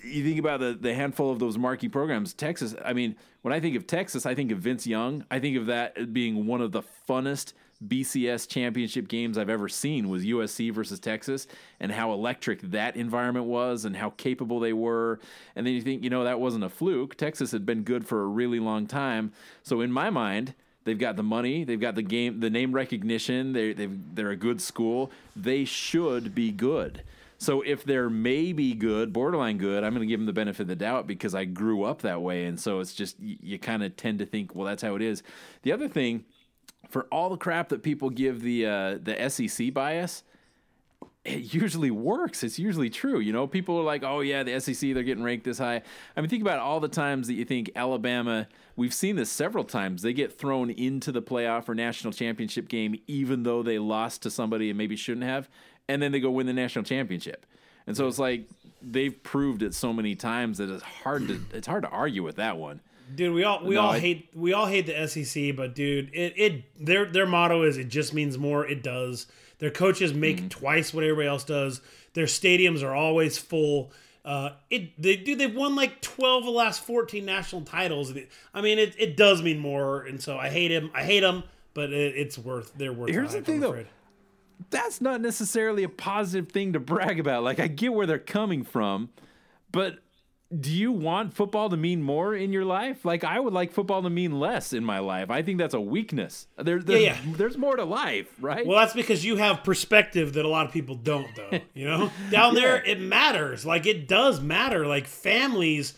[0.04, 2.76] you think about the, the handful of those marquee programs, Texas.
[2.84, 5.26] I mean, when I think of Texas, I think of Vince Young.
[5.32, 7.54] I think of that being one of the funnest
[7.86, 11.48] BCS championship games I've ever seen was USC versus Texas
[11.80, 15.20] and how electric that environment was and how capable they were.
[15.56, 17.16] And then you think, you know, that wasn't a fluke.
[17.16, 19.34] Texas had been good for a really long time.
[19.64, 20.54] So in my mind,
[20.86, 24.38] they've got the money, they've got the game, the name recognition, they they they're a
[24.38, 25.12] good school.
[25.36, 27.04] They should be good.
[27.38, 30.68] So if they're maybe good, borderline good, I'm going to give them the benefit of
[30.68, 33.98] the doubt because I grew up that way, and so it's just you kind of
[33.98, 35.22] tend to think, well, that's how it is.
[35.64, 36.24] The other thing,
[36.96, 40.24] for all the crap that people give the uh, the SEC bias,
[41.26, 42.42] it usually works.
[42.42, 43.20] It's usually true.
[43.20, 45.82] You know, people are like, "Oh yeah, the SEC they're getting ranked this high."
[46.16, 48.48] I mean, think about all the times that you think Alabama.
[48.78, 50.04] We've seen this several times.
[50.04, 54.32] They get thrown into the playoff or national championship game, even though they lost to
[54.32, 55.50] somebody and maybe shouldn't have,
[55.90, 57.46] and then they go win the national championship.
[57.88, 58.48] And so it's like
[58.82, 62.38] they've proved it so many times that it's hard to it's hard to argue with
[62.38, 62.80] that one.
[63.14, 66.10] Dude, we all we No, all I- hate we all hate the SEC, but dude,
[66.14, 68.66] it, it their their motto is it just means more.
[68.66, 69.28] It does.
[69.60, 70.48] Their coaches make Mm-hmm.
[70.50, 71.82] twice what everybody else does.
[72.14, 73.92] Their stadiums are always full.
[74.24, 78.12] Uh, it they do they've won like twelve of the last fourteen national titles.
[78.54, 80.90] I mean, it, it does mean more, and so I hate him.
[80.96, 81.44] I hate them,
[81.76, 83.12] but it, it's worth they're worth.
[83.12, 83.86] Here's the thing, though.
[84.72, 87.44] that's not necessarily a positive thing to brag about.
[87.44, 89.10] Like I get where they're coming from,
[89.72, 90.00] but
[90.60, 93.04] do you want football to mean more in your life?
[93.04, 95.32] Like I would like football to mean less in my life.
[95.32, 96.48] I think that's a weakness.
[96.58, 97.34] There, there's, Yeah, yeah.
[97.36, 98.66] there's more to life, right?
[98.66, 101.60] Well, that's because you have perspective that a lot of people don't, though.
[101.74, 103.66] You know, down there it matters.
[103.66, 104.86] Like it does matter.
[104.86, 105.96] Like families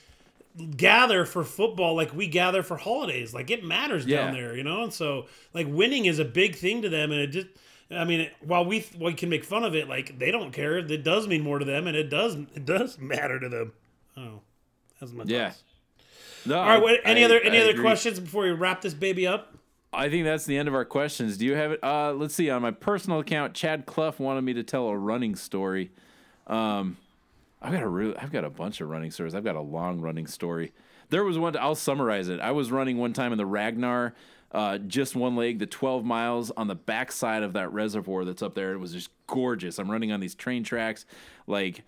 [0.75, 3.33] gather for football, like we gather for holidays.
[3.33, 4.55] Like it matters down there.
[4.55, 7.47] You know, and so like winning is a big thing to them, and it just.
[7.89, 10.77] I mean, while we we can make fun of it, like they don't care.
[10.77, 13.73] It does mean more to them, and it does it does matter to them.
[14.17, 14.41] Oh,
[14.99, 15.49] that's my yeah.
[15.49, 15.63] thoughts.
[16.45, 16.81] No, All right.
[16.81, 17.83] What, any other any other agree.
[17.83, 19.53] questions before we wrap this baby up?
[19.93, 21.37] I think that's the end of our questions.
[21.37, 21.83] Do you have it?
[21.83, 22.49] Uh, let's see.
[22.49, 25.91] On my personal account, Chad Clough wanted me to tell a running story.
[26.45, 26.97] Um,
[27.61, 29.33] I've got a really, I've got a bunch of running stories.
[29.33, 30.73] I've got a long running story.
[31.09, 31.55] There was one.
[31.57, 32.39] I'll summarize it.
[32.39, 34.13] I was running one time in the Ragnar,
[34.51, 38.55] uh, just one leg, the 12 miles on the backside of that reservoir that's up
[38.55, 38.73] there.
[38.73, 39.79] It was just gorgeous.
[39.79, 41.05] I'm running on these train tracks,
[41.47, 41.83] like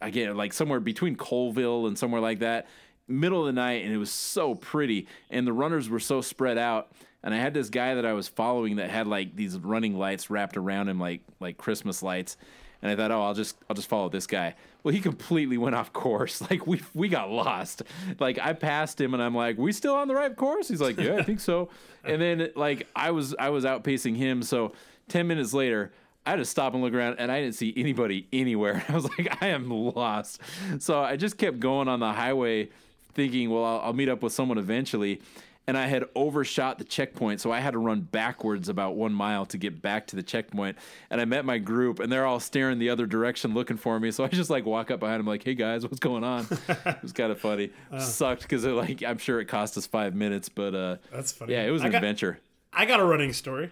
[0.00, 2.66] again, like somewhere between Coalville and somewhere like that,
[3.06, 5.06] middle of the night, and it was so pretty.
[5.30, 6.92] And the runners were so spread out.
[7.22, 10.30] And I had this guy that I was following that had like these running lights
[10.30, 12.36] wrapped around him, like like Christmas lights.
[12.80, 14.54] And I thought, oh, I'll just I'll just follow this guy.
[14.84, 16.40] Well, he completely went off course.
[16.48, 17.82] Like we we got lost.
[18.20, 20.68] Like I passed him, and I'm like, we still on the right course?
[20.68, 21.70] He's like, yeah, I think so.
[22.04, 24.42] And then like I was I was outpacing him.
[24.44, 24.72] So
[25.08, 25.92] ten minutes later,
[26.28, 28.84] I had to stop and look around, and I didn't see anybody anywhere.
[28.88, 30.40] I was like, I am lost.
[30.78, 32.68] So I just kept going on the highway,
[33.14, 35.22] thinking, well, I'll, I'll meet up with someone eventually.
[35.66, 39.44] And I had overshot the checkpoint, so I had to run backwards about one mile
[39.46, 40.76] to get back to the checkpoint.
[41.10, 44.10] And I met my group, and they're all staring the other direction, looking for me.
[44.10, 47.02] So I just like walk up behind them, like, "Hey guys, what's going on?" it
[47.02, 47.68] was kind of funny.
[47.98, 51.52] Sucked because it like I'm sure it cost us five minutes, but uh, That's funny.
[51.54, 52.38] yeah, it was I an got- adventure.
[52.72, 53.70] I got a running story.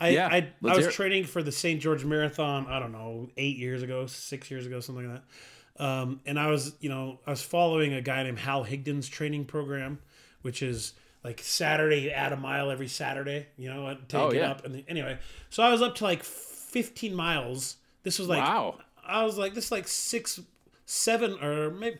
[0.00, 1.80] I Yeah, I, I was training for the St.
[1.80, 2.66] George Marathon.
[2.68, 5.84] I don't know, eight years ago, six years ago, something like that.
[5.84, 9.46] Um, and I was, you know, I was following a guy named Hal Higdon's training
[9.46, 9.98] program,
[10.42, 10.92] which is
[11.24, 14.50] like Saturday, you add a mile every Saturday, you know, you Oh, get yeah.
[14.50, 14.64] up.
[14.66, 15.18] And anyway,
[15.50, 17.76] so I was up to like 15 miles.
[18.02, 18.78] This was like, Wow.
[19.06, 20.40] I was like, this is like six,
[20.84, 21.98] seven, or maybe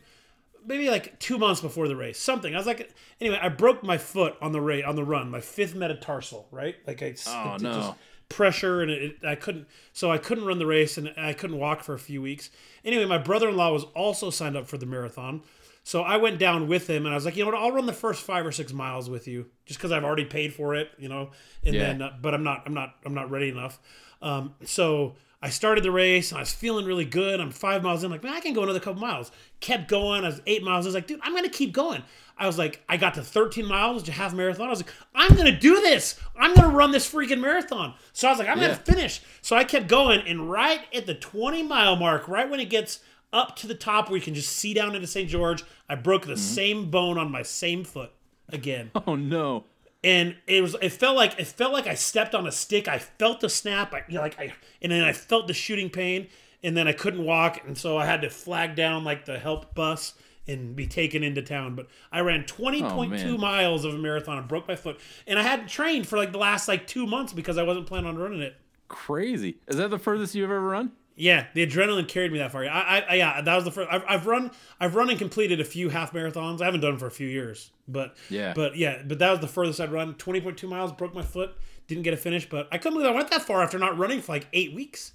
[0.65, 2.53] maybe like two months before the race, something.
[2.53, 5.41] I was like, anyway, I broke my foot on the race on the run, my
[5.41, 6.75] fifth metatarsal, right?
[6.87, 7.73] Like I, Oh, it no.
[7.73, 7.93] just
[8.29, 9.67] pressure, and it, I couldn't.
[9.91, 12.49] So I couldn't run the race, and I couldn't walk for a few weeks.
[12.83, 15.43] Anyway, my brother-in-law was also signed up for the marathon.
[15.85, 17.59] So I went down with him, and I was like, you know what?
[17.59, 20.53] I'll run the first five or six miles with you, just because I've already paid
[20.53, 21.31] for it, you know.
[21.65, 21.81] And Yeah.
[21.81, 23.79] then, uh, but I'm not, I'm not, I'm not ready enough.
[24.21, 27.41] Um, so I started the race, and I was feeling really good.
[27.41, 29.29] I'm five miles in, like, man, I can go another couple miles.
[29.59, 30.23] Kept going.
[30.23, 30.85] I was eight miles.
[30.85, 32.01] I was like, dude, I'm gonna keep going.
[32.37, 34.67] I was like, I got to 13 miles, a half marathon.
[34.67, 36.17] I was like, I'm gonna do this.
[36.39, 37.93] I'm gonna run this freaking marathon.
[38.13, 38.67] So I was like, I'm Yeah.
[38.69, 39.19] gonna finish.
[39.41, 43.01] So I kept going, and right at the 20 mile mark, right when it gets
[43.33, 45.29] up to the top where you can just see down into St.
[45.29, 46.41] George, I broke the mm-hmm.
[46.41, 48.13] same bone on my same foot
[48.47, 48.91] again.
[49.05, 49.65] Oh no.
[50.03, 52.87] And it was it felt like it felt like I stepped on a stick.
[52.87, 53.93] I felt the snap.
[53.93, 56.27] I you know, like I and then I felt the shooting pain,
[56.61, 59.73] and then I couldn't walk, and so I had to flag down like the help
[59.73, 60.13] bus
[60.45, 61.75] and be taken into town.
[61.75, 63.39] But I ran twenty point two oh, man.
[63.39, 66.37] miles of a marathon and broke my foot, and I hadn't trained for like the
[66.37, 68.55] last like two months because I wasn't planning on running it.
[68.89, 69.57] Crazy.
[69.67, 70.91] Is that the furthest you've ever run?
[71.15, 72.65] Yeah, the adrenaline carried me that far.
[72.65, 73.87] I, I, I yeah, that was the first.
[73.91, 74.49] I've, I've run,
[74.79, 76.59] I've run and completed a few half marathons.
[76.61, 78.53] I haven't done them for a few years, but Yeah.
[78.55, 80.15] but yeah, but that was the furthest I'd run.
[80.15, 81.55] Twenty point two miles, broke my foot,
[81.87, 84.21] didn't get a finish, but I couldn't believe I went that far after not running
[84.21, 85.13] for like eight weeks.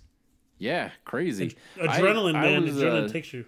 [0.59, 1.57] Yeah, crazy.
[1.81, 3.47] I- Adrenaline, I man, was, adrenaline uh, takes you.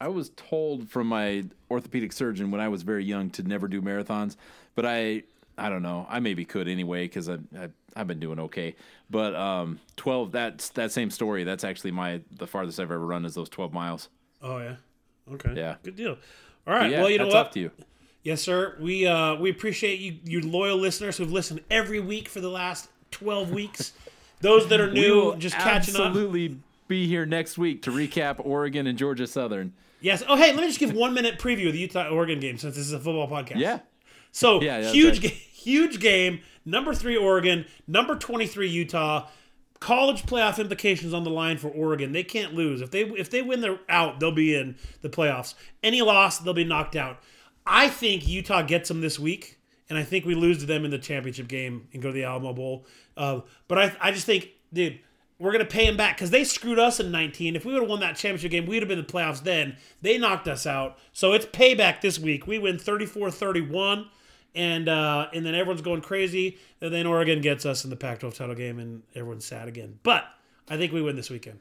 [0.00, 3.80] I was told from my orthopedic surgeon when I was very young to never do
[3.82, 4.36] marathons,
[4.74, 5.24] but I
[5.58, 6.06] I don't know.
[6.08, 8.76] I maybe could anyway because I, I I've been doing okay.
[9.10, 11.44] But um, twelve that's that same story.
[11.44, 14.08] That's actually my the farthest I've ever run is those twelve miles.
[14.42, 14.76] Oh yeah,
[15.32, 15.76] okay, Yeah.
[15.82, 16.16] good deal.
[16.66, 17.36] All right, Yeah, well you know what?
[17.36, 17.70] up to you.
[18.22, 18.76] Yes, sir.
[18.80, 22.88] We uh we appreciate you, you loyal listeners who've listened every week for the last
[23.10, 23.92] twelve weeks.
[24.40, 26.02] Those that are new, just catching up.
[26.08, 29.72] absolutely be here next week to recap Oregon and Georgia Southern.
[30.00, 30.22] Yes.
[30.28, 32.76] Oh, hey, let me just give one minute preview of the Utah Oregon game since
[32.76, 33.56] this is a football podcast.
[33.58, 33.80] Yeah,
[34.30, 35.32] So Yeah, that's huge, right.
[35.32, 36.40] ga- huge game.
[36.64, 39.28] Number three Oregon, number twenty three Utah.
[39.80, 42.10] College playoff implications on the line for Oregon.
[42.12, 42.80] They can't lose.
[42.80, 44.18] If they if they win, they're out.
[44.20, 45.54] They'll be in the playoffs.
[45.82, 47.20] Any loss, they'll be knocked out.
[47.64, 50.90] I think Utah gets them this week, and I think we lose to them in
[50.90, 52.86] the championship game and go to the Alamo Bowl.
[53.16, 55.00] Uh, but I I just think, dude.
[55.40, 57.54] We're gonna pay them back because they screwed us in 19.
[57.54, 59.76] If we would have won that championship game, we'd have been in the playoffs then.
[60.02, 60.98] They knocked us out.
[61.12, 62.48] So it's payback this week.
[62.48, 64.08] We win 34-31
[64.54, 66.58] and uh, and then everyone's going crazy.
[66.80, 69.98] And then Oregon gets us in the Pac-12 title game, and everyone's sad again.
[70.02, 70.24] But
[70.68, 71.58] I think we win this weekend.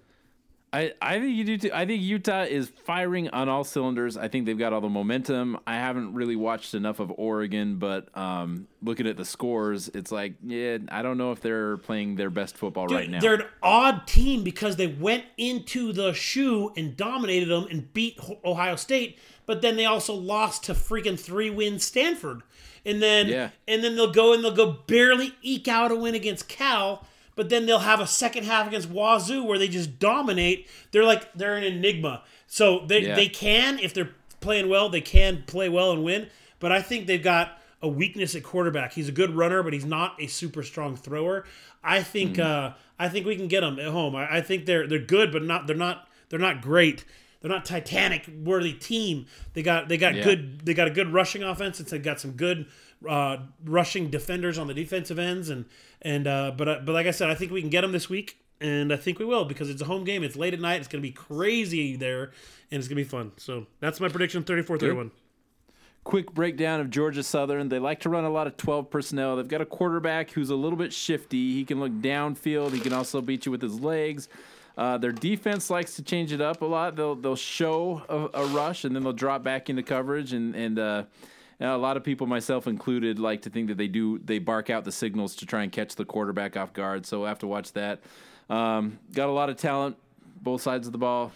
[0.73, 1.69] I, I think you do too.
[1.73, 4.17] I think Utah is firing on all cylinders.
[4.17, 5.57] I think they've got all the momentum.
[5.65, 10.33] I haven't really watched enough of Oregon, but um, looking at the scores, it's like,
[10.43, 13.21] yeah, I don't know if they're playing their best football Dude, right now.
[13.21, 18.19] They're an odd team because they went into the shoe and dominated them and beat
[18.43, 22.41] Ohio State, but then they also lost to freaking three win Stanford,
[22.87, 23.49] and then Yeah.
[23.67, 27.05] and then they'll go and they'll go barely eke out a win against Cal.
[27.35, 30.67] But then they'll have a second half against Wazoo where they just dominate.
[30.91, 32.23] They're like they're an enigma.
[32.47, 33.15] So they, Yeah.
[33.15, 34.09] they can, if they're
[34.39, 36.29] playing well, they can play well and win.
[36.59, 38.93] But I think they've got a weakness at quarterback.
[38.93, 41.45] He's a good runner, but he's not a super strong thrower.
[41.83, 44.15] I think uh, I think we can get them at home.
[44.15, 47.05] I, I think they're they're good, but not they're not they're not great.
[47.47, 49.25] They're not Titanic worthy team.
[49.53, 50.23] They got they got Yeah.
[50.23, 51.79] good they got a good rushing offense.
[51.79, 52.65] It's they got some good
[53.07, 55.65] uh, rushing defenders on the defensive ends and
[56.01, 58.09] and uh, but uh, but like I said, I think we can get them this
[58.09, 60.23] week, and I think we will because it's a home game.
[60.23, 60.79] It's late at night.
[60.79, 62.31] It's going to be crazy there,
[62.71, 63.31] and it's going to be fun.
[63.37, 65.11] So that's my prediction: 34-31.
[66.03, 67.67] Quick breakdown of Georgia Southern.
[67.69, 69.35] They like to run a lot of 12 personnel.
[69.35, 71.53] They've got a quarterback who's a little bit shifty.
[71.53, 72.71] He can look downfield.
[72.71, 74.29] He can also beat you with his legs.
[74.77, 76.95] Uh, their defense likes to change it up a lot.
[76.95, 80.77] They'll they'll show a, a rush and then they'll drop back into coverage and and
[80.77, 81.03] uh,
[81.59, 84.69] know, a lot of people, myself included, like to think that they do they bark
[84.69, 87.05] out the signals to try and catch the quarterback off guard.
[87.05, 88.01] So we'll have to watch that.
[88.49, 89.97] Um, got a lot of talent,
[90.41, 91.31] both sides of the ball.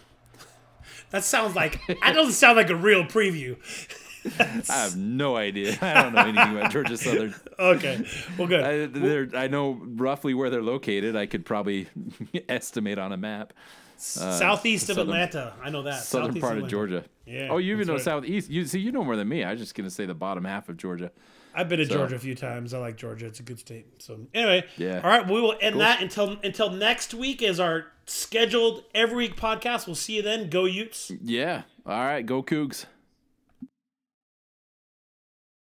[1.10, 3.56] That sounds like that doesn't sound like a real preview.
[4.38, 5.76] I have no idea.
[5.82, 7.34] I don't know anything about Georgia Southern.
[7.58, 8.04] Okay,
[8.38, 8.64] well, good.
[8.64, 11.14] I, they're, I know roughly where they're located.
[11.16, 11.86] I could probably
[12.48, 13.52] estimate on a map.
[13.96, 16.02] Uh, southeast of southern- Atlanta, I know that.
[16.02, 16.70] Southern Southeast part of Atlanta.
[16.70, 17.04] Georgia.
[17.24, 18.02] Yeah, Oh, you even know right.
[18.02, 18.50] southeast.
[18.50, 19.44] You see, you know more than me.
[19.44, 21.12] I was just gonna say the bottom half of Georgia.
[21.54, 22.74] I've been to So- Georgia a few times.
[22.74, 23.26] I like Georgia.
[23.26, 23.86] It's a good state.
[24.02, 25.00] So anyway, Yeah.
[25.04, 29.36] All right, we will end that until until next week is our scheduled every week
[29.36, 29.86] podcast.
[29.86, 30.50] We'll see you then.
[30.50, 31.12] Go Utes.
[31.22, 31.62] Yeah.
[31.86, 32.22] All right.
[32.26, 32.86] Go Cougs.